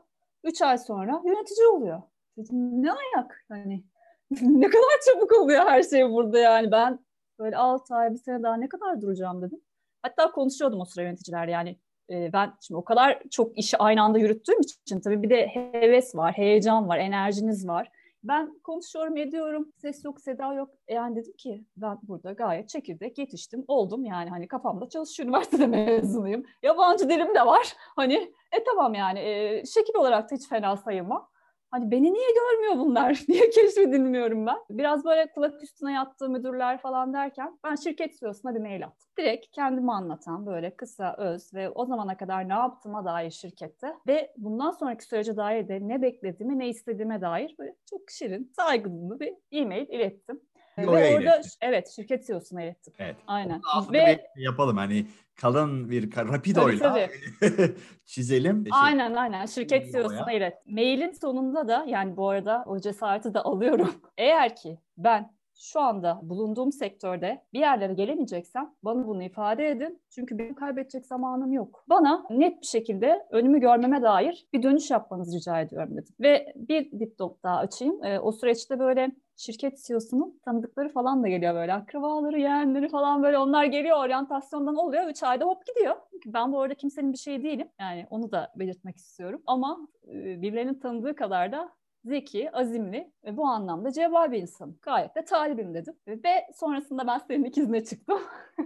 3 0.47 0.63
ay 0.63 0.79
sonra 0.79 1.23
yönetici 1.27 1.67
oluyor. 1.67 2.03
Dedim 2.37 2.83
ne 2.83 2.93
ayak 2.93 3.45
hani 3.49 3.85
ne 4.41 4.67
kadar 4.67 5.01
çabuk 5.07 5.33
oluyor 5.33 5.67
her 5.67 5.83
şey 5.83 6.11
burada 6.11 6.39
yani 6.39 6.71
ben 6.71 7.07
böyle 7.39 7.57
6 7.57 7.95
ay 7.95 8.11
bir 8.11 8.19
sene 8.19 8.43
daha 8.43 8.57
ne 8.57 8.69
kadar 8.69 9.01
duracağım 9.01 9.43
dedim. 9.43 9.61
Hatta 10.03 10.31
konuşuyordum 10.31 10.81
o 10.81 10.85
sıra 10.85 11.05
yöneticiler 11.05 11.49
yani 11.49 11.79
e, 12.11 12.33
ben 12.33 12.53
şimdi 12.61 12.79
o 12.79 12.85
kadar 12.85 13.23
çok 13.31 13.59
işi 13.59 13.79
aynı 13.79 14.03
anda 14.03 14.19
yürüttüğüm 14.19 14.61
için 14.61 15.01
tabii 15.01 15.23
bir 15.23 15.31
de 15.31 15.47
heves 15.47 16.15
var, 16.15 16.33
heyecan 16.33 16.89
var, 16.89 16.99
enerjiniz 16.99 17.69
var. 17.69 17.91
Ben 18.29 18.59
konuşuyorum, 18.59 19.17
ediyorum. 19.17 19.73
Ses 19.77 20.05
yok, 20.05 20.21
seda 20.21 20.53
yok. 20.55 20.71
E 20.89 20.95
yani 20.95 21.17
dedim 21.17 21.33
ki 21.39 21.65
ben 21.77 21.99
burada 22.03 22.33
gayet 22.33 22.69
çekirdek 22.69 23.19
yetiştim. 23.19 23.65
Oldum 23.69 24.05
yani 24.05 24.31
hani 24.31 24.49
kafamda 24.49 24.89
çalışıyor. 24.89 25.29
Üniversitede 25.29 25.67
mezunuyum. 25.87 26.45
Yabancı 26.63 27.09
dilim 27.09 27.35
de 27.35 27.47
var. 27.47 27.77
Hani 27.97 28.15
e 28.53 28.65
tamam 28.65 28.95
yani 28.95 29.19
e, 29.19 29.63
şekil 29.67 29.95
olarak 29.95 30.31
da 30.31 30.35
hiç 30.35 30.49
fena 30.49 30.77
sayılmam. 30.77 31.29
Hani 31.77 31.91
beni 31.91 32.13
niye 32.13 32.29
görmüyor 32.35 32.87
bunlar? 32.87 33.25
Niye 33.29 33.51
keşfedilmiyorum 33.51 34.47
ben? 34.47 34.57
Biraz 34.71 35.05
böyle 35.05 35.31
kulak 35.31 35.63
üstüne 35.63 35.93
yattığı 35.93 36.29
müdürler 36.29 36.79
falan 36.79 37.13
derken 37.13 37.59
ben 37.65 37.75
şirket 37.75 38.21
CEO'suna 38.21 38.55
bir 38.55 38.61
mail 38.61 38.85
attım. 38.87 39.09
Direkt 39.19 39.47
kendimi 39.53 39.93
anlatan 39.93 40.47
böyle 40.47 40.77
kısa, 40.77 41.15
öz 41.19 41.55
ve 41.55 41.71
o 41.71 41.87
zamana 41.87 42.17
kadar 42.17 42.49
ne 42.49 42.53
yaptığıma 42.53 43.05
dair 43.05 43.31
şirkette 43.31 43.95
ve 44.07 44.33
bundan 44.37 44.71
sonraki 44.71 45.05
sürece 45.05 45.37
dair 45.37 45.69
de 45.69 45.89
ne 45.89 46.03
beklediğimi, 46.03 46.59
ne 46.59 46.69
istediğime 46.69 47.21
dair 47.21 47.55
böyle 47.59 47.77
çok 47.91 48.11
şirin, 48.11 48.53
saygılı 48.57 49.21
bir 49.21 49.35
e-mail 49.53 49.89
ilettim. 49.89 50.41
Bir 50.79 50.87
oraya 50.87 51.17
orada 51.17 51.41
evet 51.61 51.89
şirket 51.89 52.27
CEO'suna 52.27 52.63
ilettim. 52.63 52.95
Evet. 52.99 53.17
Aynen. 53.27 53.61
Aslında 53.75 53.99
Ve 53.99 54.25
bir 54.37 54.43
yapalım 54.43 54.77
hani 54.77 55.07
kalın 55.41 55.91
bir 55.91 56.11
ka- 56.11 56.33
rapidoyla 56.33 57.09
çizelim. 58.05 58.63
Şey, 58.63 58.71
Aynen 58.73 59.15
aynen 59.15 59.47
şirket 59.47 59.93
CEO'suna 59.93 60.27
boya. 60.27 60.37
ilet. 60.37 60.67
Mailin 60.67 61.13
sonunda 61.13 61.69
da 61.69 61.85
yani 61.89 62.17
bu 62.17 62.29
arada 62.29 62.65
o 62.67 62.79
cesareti 62.79 63.35
de 63.35 63.41
alıyorum. 63.41 63.95
Eğer 64.19 64.57
ki 64.57 64.79
ben 64.99 65.37
şu 65.59 65.81
anda 65.81 66.21
bulunduğum 66.23 66.73
sektörde 66.73 67.43
bir 67.53 67.59
yerlere 67.61 67.93
gelemeyeceksem 67.95 68.75
bana 68.83 69.07
bunu 69.07 69.23
ifade 69.23 69.69
edin. 69.69 70.03
Çünkü 70.11 70.39
benim 70.39 70.55
kaybedecek 70.55 71.07
zamanım 71.07 71.53
yok. 71.53 71.85
Bana 71.89 72.25
net 72.31 72.63
bir 72.63 72.67
şekilde 72.67 73.27
önümü 73.31 73.61
görmeme 73.61 74.03
dair 74.03 74.47
bir 74.53 74.63
dönüş 74.63 74.91
yapmanızı 74.91 75.37
rica 75.37 75.61
ediyorum 75.61 75.97
dedim. 75.97 76.15
Ve 76.21 76.53
bir 76.57 77.01
dipnot 77.01 77.43
daha 77.43 77.57
açayım. 77.57 78.05
Ee, 78.05 78.19
o 78.21 78.33
süreçte 78.33 78.79
böyle 78.79 79.11
şirket 79.37 79.85
CEO'sunun 79.87 80.41
tanıdıkları 80.45 80.89
falan 80.89 81.23
da 81.23 81.29
geliyor 81.29 81.55
böyle. 81.55 81.73
Akrabaları, 81.75 82.41
yeğenleri 82.41 82.89
falan 82.89 83.23
böyle 83.23 83.39
onlar 83.39 83.65
geliyor 83.65 84.05
oryantasyondan 84.05 84.77
oluyor. 84.77 85.09
Üç 85.11 85.23
ayda 85.23 85.45
hop 85.45 85.67
gidiyor. 85.67 85.97
Çünkü 86.11 86.33
ben 86.33 86.53
bu 86.53 86.61
arada 86.61 86.75
kimsenin 86.75 87.13
bir 87.13 87.19
şeyi 87.19 87.43
değilim. 87.43 87.69
Yani 87.81 88.07
onu 88.11 88.33
da 88.33 88.53
belirtmek 88.57 88.97
istiyorum. 88.97 89.43
Ama 89.47 89.79
e, 90.09 90.43
birilerinin 90.43 90.81
tanıdığı 90.81 91.15
kadar 91.15 91.53
da 91.53 91.69
zeki, 92.05 92.51
azimli 92.53 93.11
ve 93.25 93.37
bu 93.37 93.47
anlamda 93.47 93.93
cevval 93.93 94.33
bir 94.33 94.39
insanım. 94.43 94.79
Gayet 94.83 95.15
de 95.15 95.25
talibim 95.25 95.75
dedim. 95.75 95.95
Ve 96.09 96.47
sonrasında 96.55 97.07
ben 97.07 97.19
senin 97.19 97.45
ikizine 97.45 97.85
çıktım. 97.85 98.19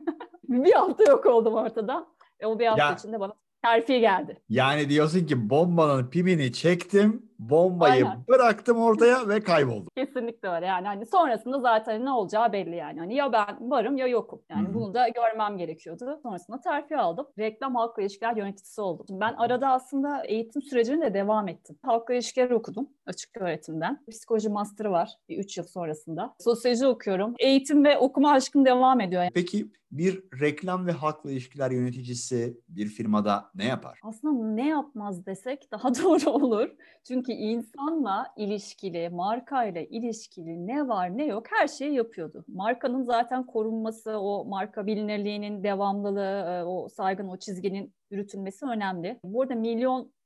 bir 0.48 0.72
hafta 0.72 1.04
yok 1.04 1.26
oldum 1.26 1.54
ortada. 1.54 2.06
Ve 2.42 2.46
o 2.46 2.58
bir 2.58 2.66
hafta 2.66 2.84
Ya- 2.84 2.94
içinde 2.94 3.20
bana 3.20 3.32
terfi 3.62 4.00
geldi. 4.00 4.40
Yani 4.48 4.88
diyorsun 4.88 5.26
ki 5.26 5.50
bombanın 5.50 6.10
pimini 6.10 6.52
çektim, 6.52 7.29
bombayı 7.40 8.06
Aynen. 8.06 8.24
bıraktım 8.28 8.78
ortaya 8.78 9.28
ve 9.28 9.40
kayboldum. 9.40 9.88
Kesinlikle 9.96 10.48
öyle. 10.48 10.66
Yani 10.66 10.86
hani 10.86 11.06
sonrasında 11.06 11.60
zaten 11.60 12.04
ne 12.04 12.10
olacağı 12.10 12.52
belli 12.52 12.76
yani. 12.76 12.98
Hani 12.98 13.14
ya 13.14 13.32
ben 13.32 13.70
varım 13.70 13.96
ya 13.96 14.06
yokum. 14.06 14.42
Yani 14.50 14.66
Hı 14.66 14.70
hı. 14.70 14.74
bunu 14.74 14.94
da 14.94 15.08
görmem 15.08 15.58
gerekiyordu. 15.58 16.20
Sonrasında 16.22 16.60
terfi 16.60 16.96
aldım. 16.96 17.26
Reklam 17.38 17.74
halkla 17.74 18.02
ilişkiler 18.02 18.36
yöneticisi 18.36 18.80
oldum. 18.80 19.06
Şimdi 19.08 19.20
ben 19.20 19.34
arada 19.34 19.68
aslında 19.68 20.24
eğitim 20.24 20.62
sürecine 20.62 21.00
de 21.00 21.14
devam 21.14 21.48
ettim. 21.48 21.76
Halkla 21.82 22.14
ilişkiler 22.14 22.50
okudum 22.50 22.88
açık 23.06 23.36
öğretimden. 23.36 24.04
Psikoloji 24.10 24.48
master'ı 24.48 24.90
var 24.90 25.10
bir 25.28 25.38
3 25.38 25.58
yıl 25.58 25.64
sonrasında. 25.64 26.34
Sosyoloji 26.40 26.86
okuyorum. 26.86 27.34
Eğitim 27.38 27.84
ve 27.84 27.98
okuma 27.98 28.30
aşkım 28.30 28.64
devam 28.64 29.00
ediyor. 29.00 29.28
Peki 29.34 29.70
bir 29.92 30.22
reklam 30.40 30.86
ve 30.86 30.92
halkla 30.92 31.30
ilişkiler 31.30 31.70
yöneticisi 31.70 32.60
bir 32.68 32.86
firmada 32.86 33.50
ne 33.54 33.64
yapar? 33.64 34.00
Aslında 34.02 34.44
ne 34.44 34.68
yapmaz 34.68 35.26
desek 35.26 35.72
daha 35.72 35.94
doğru 36.02 36.30
olur. 36.30 36.68
Çünkü 37.04 37.29
insanla 37.34 38.26
ilişkili, 38.36 39.08
markayla 39.08 39.80
ilişkili 39.80 40.66
ne 40.66 40.88
var 40.88 41.16
ne 41.18 41.26
yok 41.26 41.46
her 41.50 41.68
şeyi 41.68 41.94
yapıyordu. 41.94 42.44
Markanın 42.48 43.02
zaten 43.02 43.46
korunması, 43.46 44.18
o 44.18 44.44
marka 44.44 44.86
bilinirliğinin 44.86 45.64
devamlılığı, 45.64 46.60
e, 46.60 46.64
o 46.64 46.88
saygın, 46.88 47.28
o 47.28 47.36
çizginin 47.36 47.94
yürütülmesi 48.10 48.66
önemli. 48.66 49.20
Bu 49.24 49.42
arada 49.42 49.54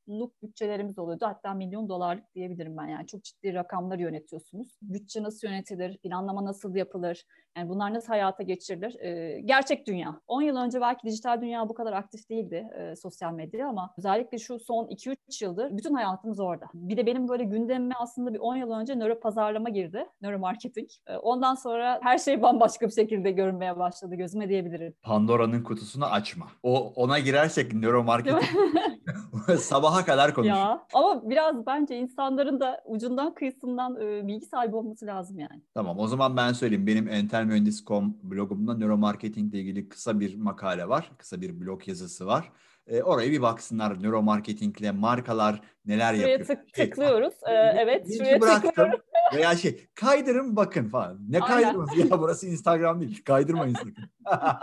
milyonluk 0.07 0.43
bütçelerimiz 0.43 0.99
oluyordu. 0.99 1.27
Hatta 1.27 1.55
milyon 1.55 1.89
dolarlık 1.89 2.35
diyebilirim 2.35 2.77
ben 2.77 2.87
yani. 2.87 3.07
Çok 3.07 3.25
ciddi 3.25 3.55
rakamlar 3.55 3.99
yönetiyorsunuz. 3.99 4.79
Bütçe 4.83 5.23
nasıl 5.23 5.49
yönetilir, 5.49 5.99
planlama 5.99 6.45
nasıl 6.45 6.75
yapılır, 6.75 7.25
yani 7.57 7.69
bunlar 7.69 7.95
nasıl 7.95 8.09
hayata 8.09 8.43
geçirilir? 8.43 9.01
Ee, 9.01 9.41
gerçek 9.41 9.87
dünya. 9.87 10.21
10 10.27 10.43
yıl 10.43 10.57
önce 10.57 10.81
belki 10.81 11.07
dijital 11.07 11.41
dünya 11.41 11.69
bu 11.69 11.75
kadar 11.75 11.93
aktif 11.93 12.31
değildi 12.31 12.69
e, 12.79 12.97
sosyal 12.97 13.33
medya 13.33 13.69
ama 13.69 13.95
özellikle 13.99 14.39
şu 14.39 14.59
son 14.59 14.85
2-3 14.87 15.45
yıldır 15.45 15.77
bütün 15.77 15.95
hayatımız 15.95 16.41
orada. 16.41 16.67
Bir 16.75 16.97
de 16.97 17.07
benim 17.07 17.29
böyle 17.29 17.45
gündemime 17.45 17.95
aslında 17.99 18.35
bir 18.35 18.39
10 18.39 18.57
yıl 18.57 18.71
önce 18.71 18.95
nöro 18.95 19.21
pazarlama 19.21 19.69
girdi. 19.69 20.07
Nöro 20.23 20.39
marketing. 20.39 20.89
E, 21.07 21.17
ondan 21.17 21.55
sonra 21.55 22.01
her 22.03 22.19
şey 22.19 22.43
bambaşka 22.43 22.87
bir 22.87 22.93
şekilde 22.93 23.31
görünmeye 23.31 23.79
başladı 23.79 24.15
gözüme 24.15 24.49
diyebilirim. 24.49 24.95
Pandora'nın 25.03 25.63
kutusunu 25.63 26.05
açma. 26.05 26.47
O 26.63 26.93
ona 26.97 27.19
girersek 27.19 27.75
nöromarketing 27.75 28.43
sabaha 29.59 30.05
kadar 30.05 30.35
konuş. 30.35 30.49
ya 30.49 30.87
ama 30.95 31.31
biraz 31.31 31.67
bence 31.67 31.99
insanların 31.99 32.61
da 32.61 32.83
ucundan 32.87 33.35
kıyısından 33.35 34.01
e, 34.01 34.27
bilgi 34.27 34.47
sahibi 34.47 34.77
olması 34.77 35.07
lazım 35.07 35.39
yani. 35.39 35.63
Tamam 35.75 35.99
o 35.99 36.07
zaman 36.07 36.37
ben 36.37 36.53
söyleyeyim. 36.53 36.87
Benim 36.87 37.09
entelmühendis.com 37.09 38.17
blogumda 38.23 38.75
nöromarketingle 38.75 39.59
ilgili 39.59 39.89
kısa 39.89 40.21
bir 40.21 40.37
makale 40.37 40.89
var. 40.89 41.11
Kısa 41.19 41.41
bir 41.41 41.61
blog 41.61 41.89
yazısı 41.89 42.27
var. 42.27 42.53
E, 42.87 43.03
oraya 43.03 43.31
bir 43.31 43.43
baksınlar. 43.43 44.03
Nöromarketingle 44.03 44.91
markalar 44.93 45.61
neler 45.87 46.15
Şuraya 46.15 46.29
yapıyor. 46.33 46.47
tık, 46.59 46.77
Şey, 46.77 46.91
tıklıyoruz. 46.91 47.35
Ee, 47.49 47.53
evet 47.53 48.17
şuraya 48.19 48.41
bıraktım. 48.41 48.71
tıklıyoruz. 48.71 49.01
Veya 49.35 49.57
şey 49.57 49.87
kaydırın 49.95 50.57
bakın 50.57 50.89
falan. 50.89 51.19
Ne 51.29 51.41
kaydırması 51.41 51.99
ya 51.99 52.19
burası 52.21 52.47
Instagram 52.47 53.01
değil. 53.01 53.25
Kaydırmayın 53.25 53.75
sakın. 53.75 53.95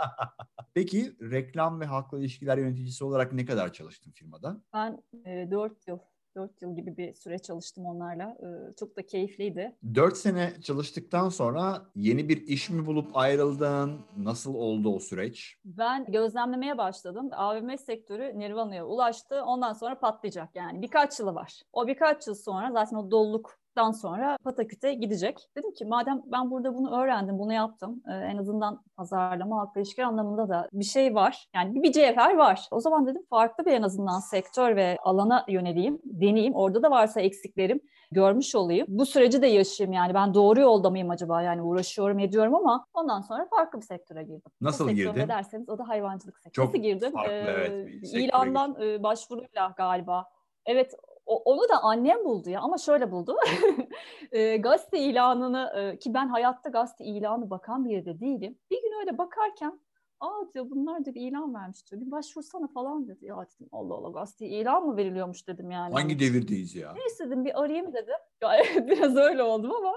Peki 0.74 1.16
reklam 1.20 1.80
ve 1.80 1.84
halkla 1.86 2.18
ilişkiler 2.18 2.58
yöneticisi 2.58 3.04
olarak 3.04 3.32
ne 3.32 3.44
kadar 3.44 3.72
çalıştın 3.72 4.12
firmada? 4.12 4.62
Ben 4.74 5.02
e, 5.26 5.50
4 5.50 5.88
yıl, 5.88 5.98
4 6.36 6.62
yıl 6.62 6.76
gibi 6.76 6.96
bir 6.96 7.14
süre 7.14 7.38
çalıştım 7.38 7.86
onlarla. 7.86 8.36
Çok 8.78 8.96
da 8.96 9.06
keyifliydi. 9.06 9.76
4 9.94 10.16
sene 10.16 10.52
çalıştıktan 10.62 11.28
sonra 11.28 11.82
yeni 11.96 12.28
bir 12.28 12.46
iş 12.46 12.70
mi 12.70 12.86
bulup 12.86 13.16
ayrıldın? 13.16 14.00
Nasıl 14.16 14.54
oldu 14.54 14.94
o 14.94 14.98
süreç? 14.98 15.56
Ben 15.64 16.04
gözlemlemeye 16.12 16.78
başladım. 16.78 17.30
AVM 17.32 17.76
sektörü 17.78 18.38
Nirvana'ya 18.38 18.86
ulaştı. 18.86 19.42
Ondan 19.44 19.72
sonra 19.72 19.98
patlayacak 19.98 20.56
yani. 20.56 20.82
Birkaç 20.82 21.20
yılı 21.20 21.34
var. 21.34 21.62
O 21.72 21.86
birkaç 21.86 22.26
yıl 22.26 22.34
sonra 22.34 22.72
zaten 22.72 22.96
o 22.96 23.10
doluluk 23.10 23.61
dan 23.76 23.90
sonra 23.92 24.36
Pataküt'e 24.44 24.94
gidecek. 24.94 25.48
Dedim 25.56 25.72
ki 25.72 25.84
madem 25.84 26.22
ben 26.26 26.50
burada 26.50 26.74
bunu 26.74 27.02
öğrendim, 27.02 27.38
bunu 27.38 27.52
yaptım. 27.52 28.02
E, 28.08 28.12
en 28.12 28.38
azından 28.38 28.82
pazarlama, 28.96 29.58
halkla 29.60 29.80
ilişkiler 29.80 30.06
anlamında 30.06 30.48
da 30.48 30.68
bir 30.72 30.84
şey 30.84 31.14
var. 31.14 31.46
Yani 31.54 31.74
bir, 31.74 31.82
bir 31.82 31.92
cevher 31.92 32.36
var. 32.36 32.68
O 32.70 32.80
zaman 32.80 33.06
dedim 33.06 33.22
farklı 33.30 33.66
bir 33.66 33.72
en 33.72 33.82
azından 33.82 34.18
sektör 34.18 34.76
ve 34.76 34.98
alana 35.02 35.44
yöneleyim, 35.48 35.98
deneyeyim. 36.04 36.54
Orada 36.54 36.82
da 36.82 36.90
varsa 36.90 37.20
eksiklerim 37.20 37.80
görmüş 38.12 38.54
olayım. 38.54 38.86
Bu 38.88 39.06
süreci 39.06 39.42
de 39.42 39.46
yaşayayım 39.46 39.92
yani 39.92 40.14
ben 40.14 40.34
doğru 40.34 40.60
yolda 40.60 40.90
mıyım 40.90 41.10
acaba 41.10 41.42
yani 41.42 41.62
uğraşıyorum 41.62 42.18
ediyorum 42.18 42.54
ama 42.54 42.86
ondan 42.94 43.20
sonra 43.20 43.46
farklı 43.50 43.80
bir 43.80 43.84
sektöre 43.84 44.22
girdim. 44.22 44.52
Nasıl 44.60 44.88
o 44.88 44.90
girdin? 44.90 45.28
derseniz 45.28 45.68
o 45.68 45.78
da 45.78 45.88
hayvancılık 45.88 46.38
sektörü. 46.38 46.52
Çok 46.52 46.74
Nasıl 46.74 46.82
girdim? 46.82 47.12
farklı 47.12 47.32
ee, 47.32 47.36
evet. 47.36 48.12
İlandan 48.12 48.76
e, 48.82 49.02
başvuruyla 49.02 49.74
galiba. 49.76 50.24
Evet 50.66 50.94
onu 51.26 51.68
da 51.68 51.82
annem 51.82 52.24
buldu 52.24 52.50
ya 52.50 52.60
ama 52.60 52.78
şöyle 52.78 53.10
buldu. 53.10 53.36
e, 54.32 54.56
gazete 54.56 54.98
ilanını 54.98 55.72
e, 55.76 55.98
ki 55.98 56.14
ben 56.14 56.28
hayatta 56.28 56.70
gazete 56.70 57.04
ilanı 57.04 57.50
bakan 57.50 57.84
bir 57.84 58.04
de 58.04 58.20
değilim. 58.20 58.58
Bir 58.70 58.82
gün 58.82 59.00
öyle 59.00 59.18
bakarken 59.18 59.80
aa 60.20 60.52
diyor 60.54 60.70
bunlar 60.70 61.04
diyor 61.04 61.14
bir 61.14 61.20
ilan 61.20 61.54
vermiş 61.54 61.90
diyor. 61.90 62.02
Bir 62.02 62.10
başvursana 62.10 62.68
falan 62.68 63.08
dedi. 63.08 63.26
Ya 63.26 63.36
dedim 63.36 63.68
Allah 63.72 63.94
Allah 63.94 64.10
gazete 64.10 64.46
ilan 64.46 64.86
mı 64.86 64.96
veriliyormuş 64.96 65.48
dedim 65.48 65.70
yani. 65.70 65.94
Hangi 65.94 66.18
devirdeyiz 66.20 66.74
ya? 66.74 66.92
Neyse 66.92 67.26
dedim 67.26 67.44
bir 67.44 67.62
arayayım 67.62 67.92
dedim. 67.92 68.14
Ya, 68.42 68.50
biraz 68.86 69.16
öyle 69.16 69.42
oldum 69.42 69.72
ama 69.72 69.92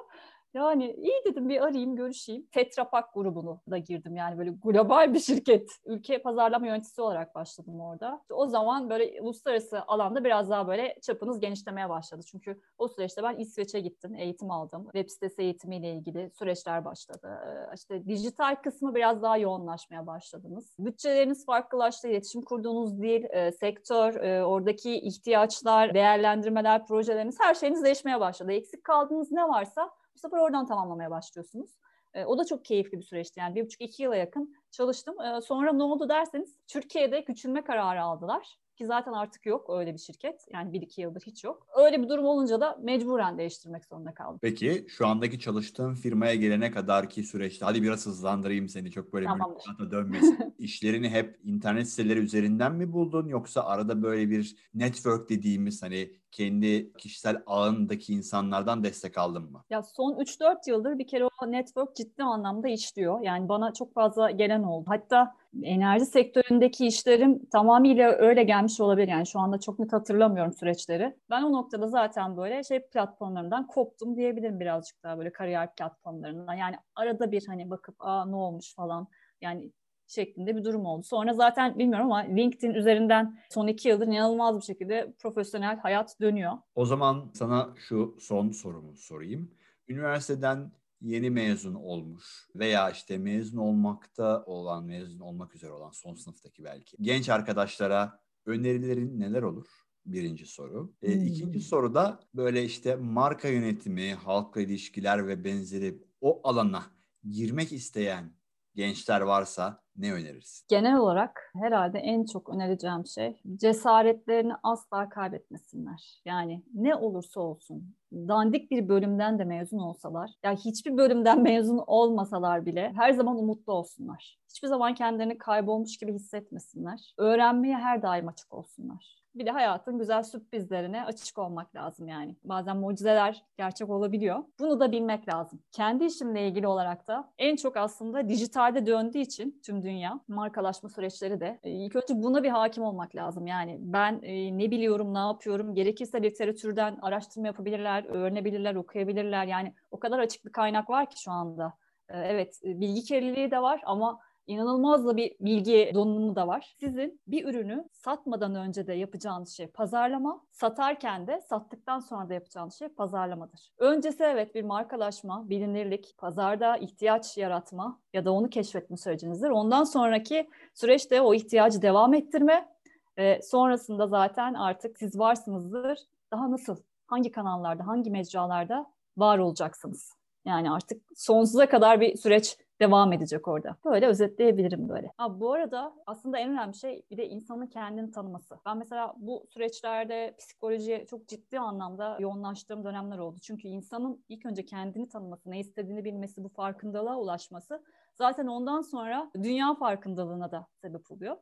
yani 0.55 0.93
iyi 0.93 1.21
dedim 1.25 1.49
bir 1.49 1.61
arayayım, 1.61 1.95
görüşeyim. 1.95 2.45
Tetra 2.51 2.89
Pak 2.89 3.13
grubunu 3.13 3.61
da 3.71 3.77
girdim 3.77 4.15
yani 4.15 4.37
böyle 4.37 4.49
global 4.49 5.13
bir 5.13 5.19
şirket. 5.19 5.69
Ülke 5.85 6.21
pazarlama 6.21 6.67
yöneticisi 6.67 7.01
olarak 7.01 7.35
başladım 7.35 7.79
orada. 7.79 8.21
O 8.29 8.47
zaman 8.47 8.89
böyle 8.89 9.21
uluslararası 9.21 9.83
alanda 9.87 10.23
biraz 10.23 10.49
daha 10.49 10.67
böyle 10.67 10.95
çapınız 11.01 11.39
genişlemeye 11.39 11.89
başladı. 11.89 12.21
Çünkü 12.31 12.61
o 12.77 12.87
süreçte 12.87 13.23
ben 13.23 13.37
İsveç'e 13.37 13.79
gittim, 13.79 14.15
eğitim 14.15 14.51
aldım. 14.51 14.83
Web 14.83 15.09
sitesi 15.09 15.41
eğitimiyle 15.41 15.93
ilgili 15.93 16.29
süreçler 16.29 16.85
başladı. 16.85 17.39
Ee, 17.47 17.75
işte 17.75 18.05
dijital 18.07 18.55
kısmı 18.55 18.95
biraz 18.95 19.21
daha 19.21 19.37
yoğunlaşmaya 19.37 20.07
başladınız. 20.07 20.75
Bütçeleriniz 20.79 21.45
farklılaştı, 21.45 22.07
iletişim 22.07 22.41
kurduğunuz 22.41 23.01
dil, 23.01 23.23
e, 23.29 23.51
sektör, 23.51 24.15
e, 24.15 24.45
oradaki 24.45 24.95
ihtiyaçlar, 24.95 25.93
değerlendirmeler, 25.93 26.85
projeleriniz 26.85 27.37
her 27.39 27.53
şeyiniz 27.53 27.83
değişmeye 27.83 28.19
başladı. 28.19 28.51
Eksik 28.51 28.83
kaldığınız 28.83 29.31
ne 29.31 29.47
varsa 29.47 29.91
bu 30.15 30.19
sefer 30.19 30.37
oradan 30.37 30.65
tamamlamaya 30.65 31.11
başlıyorsunuz. 31.11 31.77
E, 32.13 32.25
o 32.25 32.37
da 32.37 32.45
çok 32.45 32.65
keyifli 32.65 32.97
bir 32.97 33.03
süreçti. 33.03 33.39
Yani 33.39 33.55
bir 33.55 33.65
buçuk 33.65 33.81
iki 33.81 34.03
yıla 34.03 34.15
yakın 34.15 34.55
çalıştım. 34.71 35.21
E, 35.21 35.41
sonra 35.41 35.73
ne 35.73 35.83
oldu 35.83 36.09
derseniz 36.09 36.57
Türkiye'de 36.67 37.23
küçülme 37.23 37.63
kararı 37.63 38.03
aldılar. 38.03 38.57
Ki 38.75 38.85
zaten 38.85 39.13
artık 39.13 39.45
yok 39.45 39.69
öyle 39.69 39.93
bir 39.93 39.99
şirket. 39.99 40.45
Yani 40.53 40.73
bir 40.73 40.81
iki 40.81 41.01
yıldır 41.01 41.21
hiç 41.21 41.43
yok. 41.43 41.67
Öyle 41.75 42.03
bir 42.03 42.09
durum 42.09 42.25
olunca 42.25 42.61
da 42.61 42.79
mecburen 42.81 43.37
değiştirmek 43.37 43.85
zorunda 43.85 44.13
kaldım. 44.13 44.39
Peki 44.41 44.85
şu 44.89 45.07
andaki 45.07 45.39
çalıştığın 45.39 45.93
firmaya 45.93 46.35
gelene 46.35 46.71
kadar 46.71 47.09
ki 47.09 47.23
süreçte 47.23 47.65
hadi 47.65 47.83
biraz 47.83 48.05
hızlandırayım 48.05 48.69
seni 48.69 48.91
çok 48.91 49.13
böyle 49.13 49.27
mülkata 49.27 49.91
dönmesin. 49.91 50.55
İşlerini 50.59 51.09
hep 51.09 51.39
internet 51.43 51.89
siteleri 51.89 52.19
üzerinden 52.19 52.75
mi 52.75 52.93
buldun 52.93 53.27
yoksa 53.27 53.63
arada 53.63 54.03
böyle 54.03 54.29
bir 54.29 54.55
network 54.73 55.29
dediğimiz 55.29 55.83
hani 55.83 56.11
kendi 56.31 56.93
kişisel 56.93 57.43
ağındaki 57.45 58.13
insanlardan 58.13 58.83
destek 58.83 59.17
aldın 59.17 59.51
mı? 59.51 59.63
Ya 59.69 59.83
son 59.83 60.13
3-4 60.13 60.69
yıldır 60.69 60.99
bir 60.99 61.07
kere 61.07 61.25
o 61.25 61.51
network 61.51 61.95
ciddi 61.95 62.23
anlamda 62.23 62.67
işliyor. 62.67 63.21
Yani 63.21 63.49
bana 63.49 63.73
çok 63.73 63.93
fazla 63.93 64.31
gelen 64.31 64.63
oldu. 64.63 64.85
Hatta 64.87 65.35
enerji 65.63 66.05
sektöründeki 66.05 66.87
işlerim 66.87 67.45
tamamıyla 67.45 68.11
öyle 68.11 68.43
gelmiş 68.43 68.79
olabilir. 68.79 69.07
Yani 69.07 69.27
şu 69.27 69.39
anda 69.39 69.59
çok 69.59 69.79
net 69.79 69.93
hatırlamıyorum 69.93 70.53
süreçleri. 70.53 71.15
Ben 71.29 71.43
o 71.43 71.53
noktada 71.53 71.87
zaten 71.87 72.37
böyle 72.37 72.63
şey 72.63 72.87
platformlarından 72.87 73.67
koptum 73.67 74.17
diyebilirim 74.17 74.59
birazcık 74.59 75.03
daha 75.03 75.17
böyle 75.17 75.31
kariyer 75.31 75.75
platformlarından. 75.75 76.53
Yani 76.53 76.75
arada 76.95 77.31
bir 77.31 77.45
hani 77.47 77.69
bakıp 77.69 77.95
aa 77.99 78.25
ne 78.25 78.35
olmuş 78.35 78.75
falan. 78.75 79.07
Yani 79.41 79.71
şeklinde 80.07 80.55
bir 80.55 80.63
durum 80.63 80.85
oldu. 80.85 81.03
Sonra 81.03 81.33
zaten 81.33 81.79
bilmiyorum 81.79 82.05
ama 82.05 82.17
LinkedIn 82.17 82.73
üzerinden 82.73 83.39
son 83.49 83.67
iki 83.67 83.89
yıldır 83.89 84.07
inanılmaz 84.07 84.57
bir 84.57 84.63
şekilde 84.63 85.13
profesyonel 85.19 85.77
hayat 85.77 86.21
dönüyor. 86.21 86.51
O 86.75 86.85
zaman 86.85 87.31
sana 87.33 87.69
şu 87.75 88.17
son 88.19 88.51
sorumu 88.51 88.95
sorayım. 88.95 89.51
Üniversiteden 89.87 90.71
yeni 91.05 91.29
mezun 91.29 91.73
olmuş 91.73 92.49
veya 92.55 92.89
işte 92.89 93.17
mezun 93.17 93.57
olmakta 93.57 94.43
olan, 94.45 94.85
mezun 94.85 95.19
olmak 95.19 95.55
üzere 95.55 95.71
olan 95.71 95.91
son 95.91 96.15
sınıftaki 96.15 96.63
belki 96.63 96.97
genç 97.01 97.29
arkadaşlara 97.29 98.19
önerilerin 98.45 99.19
neler 99.19 99.41
olur? 99.41 99.67
Birinci 100.05 100.45
soru. 100.45 100.93
E, 101.01 101.15
hmm. 101.15 101.25
İkinci 101.25 101.61
soru 101.61 101.93
da 101.93 102.19
böyle 102.33 102.63
işte 102.63 102.95
marka 102.95 103.47
yönetimi, 103.47 104.13
halkla 104.13 104.61
ilişkiler 104.61 105.27
ve 105.27 105.43
benzeri 105.43 106.03
o 106.21 106.41
alana 106.43 106.83
girmek 107.29 107.73
isteyen 107.73 108.35
gençler 108.75 109.21
varsa 109.21 109.84
ne 109.97 110.13
önerirsin? 110.13 110.65
Genel 110.69 110.97
olarak 110.97 111.51
herhalde 111.55 111.99
en 111.99 112.25
çok 112.25 112.49
önereceğim 112.49 113.05
şey 113.05 113.41
cesaretlerini 113.55 114.53
asla 114.63 115.09
kaybetmesinler. 115.09 116.21
Yani 116.25 116.63
ne 116.73 116.95
olursa 116.95 117.39
olsun 117.39 117.95
dandik 118.13 118.71
bir 118.71 118.89
bölümden 118.89 119.39
de 119.39 119.43
mezun 119.43 119.79
olsalar, 119.79 120.27
ya 120.27 120.35
yani 120.43 120.57
hiçbir 120.57 120.97
bölümden 120.97 121.41
mezun 121.43 121.83
olmasalar 121.87 122.65
bile 122.65 122.93
her 122.95 123.11
zaman 123.11 123.37
umutlu 123.37 123.73
olsunlar. 123.73 124.39
Hiçbir 124.49 124.67
zaman 124.67 124.95
kendilerini 124.95 125.37
kaybolmuş 125.37 125.97
gibi 125.97 126.13
hissetmesinler. 126.13 127.13
Öğrenmeye 127.17 127.75
her 127.75 128.01
daim 128.01 128.27
açık 128.27 128.53
olsunlar 128.53 129.24
bir 129.35 129.45
de 129.45 129.51
hayatın 129.51 129.99
güzel 129.99 130.23
sürprizlerine 130.23 131.05
açık 131.05 131.37
olmak 131.37 131.75
lazım 131.75 132.07
yani. 132.07 132.35
Bazen 132.43 132.77
mucizeler 132.77 133.43
gerçek 133.57 133.89
olabiliyor. 133.89 134.43
Bunu 134.59 134.79
da 134.79 134.91
bilmek 134.91 135.33
lazım. 135.33 135.59
Kendi 135.71 136.05
işimle 136.05 136.47
ilgili 136.47 136.67
olarak 136.67 137.07
da 137.07 137.31
en 137.37 137.55
çok 137.55 137.77
aslında 137.77 138.29
dijitalde 138.29 138.85
döndüğü 138.85 139.17
için 139.17 139.61
tüm 139.63 139.83
dünya 139.83 140.19
markalaşma 140.27 140.89
süreçleri 140.89 141.39
de 141.39 141.59
e, 141.63 141.71
ilk 141.71 141.95
önce 141.95 142.23
buna 142.23 142.43
bir 142.43 142.49
hakim 142.49 142.83
olmak 142.83 143.15
lazım. 143.15 143.47
Yani 143.47 143.77
ben 143.79 144.19
e, 144.23 144.57
ne 144.57 144.71
biliyorum, 144.71 145.13
ne 145.13 145.19
yapıyorum, 145.19 145.75
gerekirse 145.75 146.23
literatürden 146.23 146.97
araştırma 147.01 147.47
yapabilirler, 147.47 148.03
öğrenebilirler, 148.03 148.75
okuyabilirler. 148.75 149.45
Yani 149.45 149.73
o 149.91 149.99
kadar 149.99 150.19
açık 150.19 150.45
bir 150.45 150.51
kaynak 150.51 150.89
var 150.89 151.09
ki 151.09 151.21
şu 151.21 151.31
anda. 151.31 151.73
E, 152.09 152.19
evet, 152.19 152.59
bilgi 152.63 153.03
kirliliği 153.03 153.51
de 153.51 153.61
var 153.61 153.81
ama 153.85 154.19
inanılmaz 154.47 155.07
da 155.07 155.17
bir 155.17 155.35
bilgi 155.39 155.91
donanımı 155.93 156.35
da 156.35 156.47
var. 156.47 156.75
Sizin 156.79 157.21
bir 157.27 157.45
ürünü 157.45 157.89
satmadan 157.91 158.55
önce 158.55 158.87
de 158.87 158.93
yapacağınız 158.93 159.49
şey 159.49 159.67
pazarlama, 159.67 160.41
satarken 160.51 161.27
de 161.27 161.41
sattıktan 161.41 161.99
sonra 161.99 162.29
da 162.29 162.33
yapacağınız 162.33 162.73
şey 162.73 162.87
pazarlamadır. 162.87 163.73
Öncesi 163.77 164.23
evet 164.23 164.55
bir 164.55 164.63
markalaşma, 164.63 165.49
bilinirlik, 165.49 166.15
pazarda 166.17 166.77
ihtiyaç 166.77 167.37
yaratma 167.37 167.99
ya 168.13 168.25
da 168.25 168.31
onu 168.31 168.49
keşfetme 168.49 168.97
sürecinizdir. 168.97 169.49
Ondan 169.49 169.83
sonraki 169.83 170.49
süreçte 170.73 171.21
o 171.21 171.33
ihtiyacı 171.33 171.81
devam 171.81 172.13
ettirme 172.13 172.69
ve 173.17 173.41
sonrasında 173.43 174.07
zaten 174.07 174.53
artık 174.53 174.97
siz 174.97 175.19
varsınızdır. 175.19 175.99
Daha 176.31 176.51
nasıl, 176.51 176.77
hangi 177.07 177.31
kanallarda, 177.31 177.87
hangi 177.87 178.11
mecralarda 178.11 178.91
var 179.17 179.37
olacaksınız? 179.37 180.13
Yani 180.45 180.71
artık 180.71 181.03
sonsuza 181.15 181.69
kadar 181.69 182.01
bir 182.01 182.17
süreç 182.17 182.57
devam 182.81 183.13
edecek 183.13 183.47
orada. 183.47 183.75
Böyle 183.85 184.07
özetleyebilirim 184.07 184.89
böyle. 184.89 185.11
Ha, 185.17 185.39
bu 185.39 185.53
arada 185.53 185.93
aslında 186.07 186.37
en 186.39 186.49
önemli 186.49 186.75
şey 186.75 187.05
bir 187.11 187.17
de 187.17 187.27
insanın 187.29 187.67
kendini 187.67 188.11
tanıması. 188.11 188.59
Ben 188.65 188.77
mesela 188.77 189.13
bu 189.17 189.45
süreçlerde 189.49 190.35
psikolojiye 190.39 191.05
çok 191.05 191.27
ciddi 191.27 191.59
anlamda 191.59 192.17
yoğunlaştığım 192.19 192.83
dönemler 192.83 193.17
oldu. 193.17 193.39
Çünkü 193.41 193.67
insanın 193.67 194.25
ilk 194.29 194.45
önce 194.45 194.65
kendini 194.65 195.09
tanıması, 195.09 195.51
ne 195.51 195.59
istediğini 195.59 196.05
bilmesi, 196.05 196.43
bu 196.43 196.49
farkındalığa 196.49 197.19
ulaşması 197.19 197.83
zaten 198.15 198.47
ondan 198.47 198.81
sonra 198.81 199.31
dünya 199.43 199.75
farkındalığına 199.75 200.51
da 200.51 200.67
sebep 200.81 201.11
oluyor. 201.11 201.37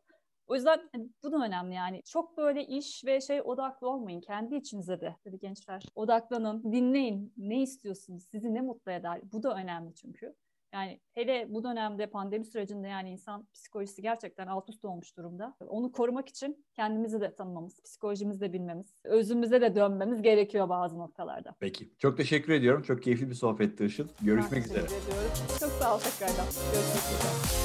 O 0.47 0.55
yüzden 0.55 0.89
hani, 0.91 1.09
bu 1.23 1.31
da 1.31 1.45
önemli 1.45 1.75
yani. 1.75 2.01
Çok 2.05 2.37
böyle 2.37 2.65
iş 2.65 3.05
ve 3.05 3.21
şey 3.21 3.41
odaklı 3.41 3.89
olmayın. 3.89 4.21
Kendi 4.21 4.55
içinize 4.55 5.01
de 5.01 5.15
tabii 5.23 5.39
gençler 5.39 5.83
odaklanın, 5.95 6.71
dinleyin. 6.71 7.33
Ne 7.37 7.61
istiyorsunuz? 7.61 8.23
Sizi 8.23 8.53
ne 8.53 8.61
mutlu 8.61 8.91
eder? 8.91 9.21
Bu 9.31 9.43
da 9.43 9.55
önemli 9.55 9.95
çünkü. 9.95 10.35
Yani 10.73 10.99
hele 11.13 11.47
bu 11.49 11.63
dönemde 11.63 12.07
pandemi 12.07 12.45
sürecinde 12.45 12.87
yani 12.87 13.09
insan 13.09 13.47
psikolojisi 13.53 14.01
gerçekten 14.01 14.47
alt 14.47 14.69
üst 14.69 14.85
olmuş 14.85 15.17
durumda. 15.17 15.55
Onu 15.67 15.91
korumak 15.91 16.29
için 16.29 16.65
kendimizi 16.73 17.21
de 17.21 17.35
tanımamız, 17.35 17.81
psikolojimizi 17.83 18.41
de 18.41 18.53
bilmemiz, 18.53 18.95
özümüze 19.03 19.61
de 19.61 19.75
dönmemiz 19.75 20.21
gerekiyor 20.21 20.69
bazı 20.69 20.97
noktalarda. 20.97 21.55
Peki. 21.59 21.89
Çok 21.97 22.17
teşekkür 22.17 22.53
ediyorum. 22.53 22.81
Çok 22.81 23.03
keyifli 23.03 23.29
bir 23.29 23.35
sohbetti 23.35 23.85
Işıl. 23.85 24.07
Görüşmek 24.21 24.63
ben 24.63 24.69
üzere. 24.69 24.85
Ediyorum. 24.85 25.31
Çok 25.59 25.69
sağ 25.69 25.95
ol 25.95 25.99
tekrardan. 25.99 26.45
Görüşmek 26.45 27.03
üzere. 27.03 27.63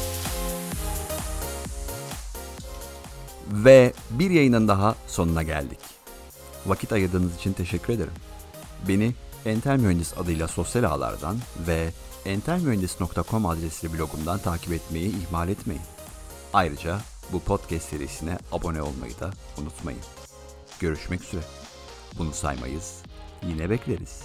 Ve 3.64 3.92
bir 4.10 4.30
yayının 4.30 4.68
daha 4.68 4.94
sonuna 5.06 5.42
geldik. 5.42 5.80
Vakit 6.66 6.92
ayırdığınız 6.92 7.36
için 7.36 7.52
teşekkür 7.52 7.92
ederim. 7.92 8.12
Beni 8.88 9.12
Entel 9.46 9.78
Mühendis 9.78 10.18
adıyla 10.18 10.48
sosyal 10.48 10.84
ağlardan 10.84 11.36
ve 11.68 11.88
entelmühendis.com 12.26 13.46
adresli 13.46 13.92
blogumdan 13.92 14.38
takip 14.38 14.72
etmeyi 14.72 15.12
ihmal 15.16 15.48
etmeyin. 15.48 15.82
Ayrıca 16.52 17.00
bu 17.32 17.40
podcast 17.40 17.88
serisine 17.88 18.38
abone 18.52 18.82
olmayı 18.82 19.20
da 19.20 19.30
unutmayın. 19.58 20.00
Görüşmek 20.80 21.24
üzere. 21.24 21.42
Bunu 22.18 22.32
saymayız, 22.32 23.02
yine 23.42 23.70
bekleriz. 23.70 24.22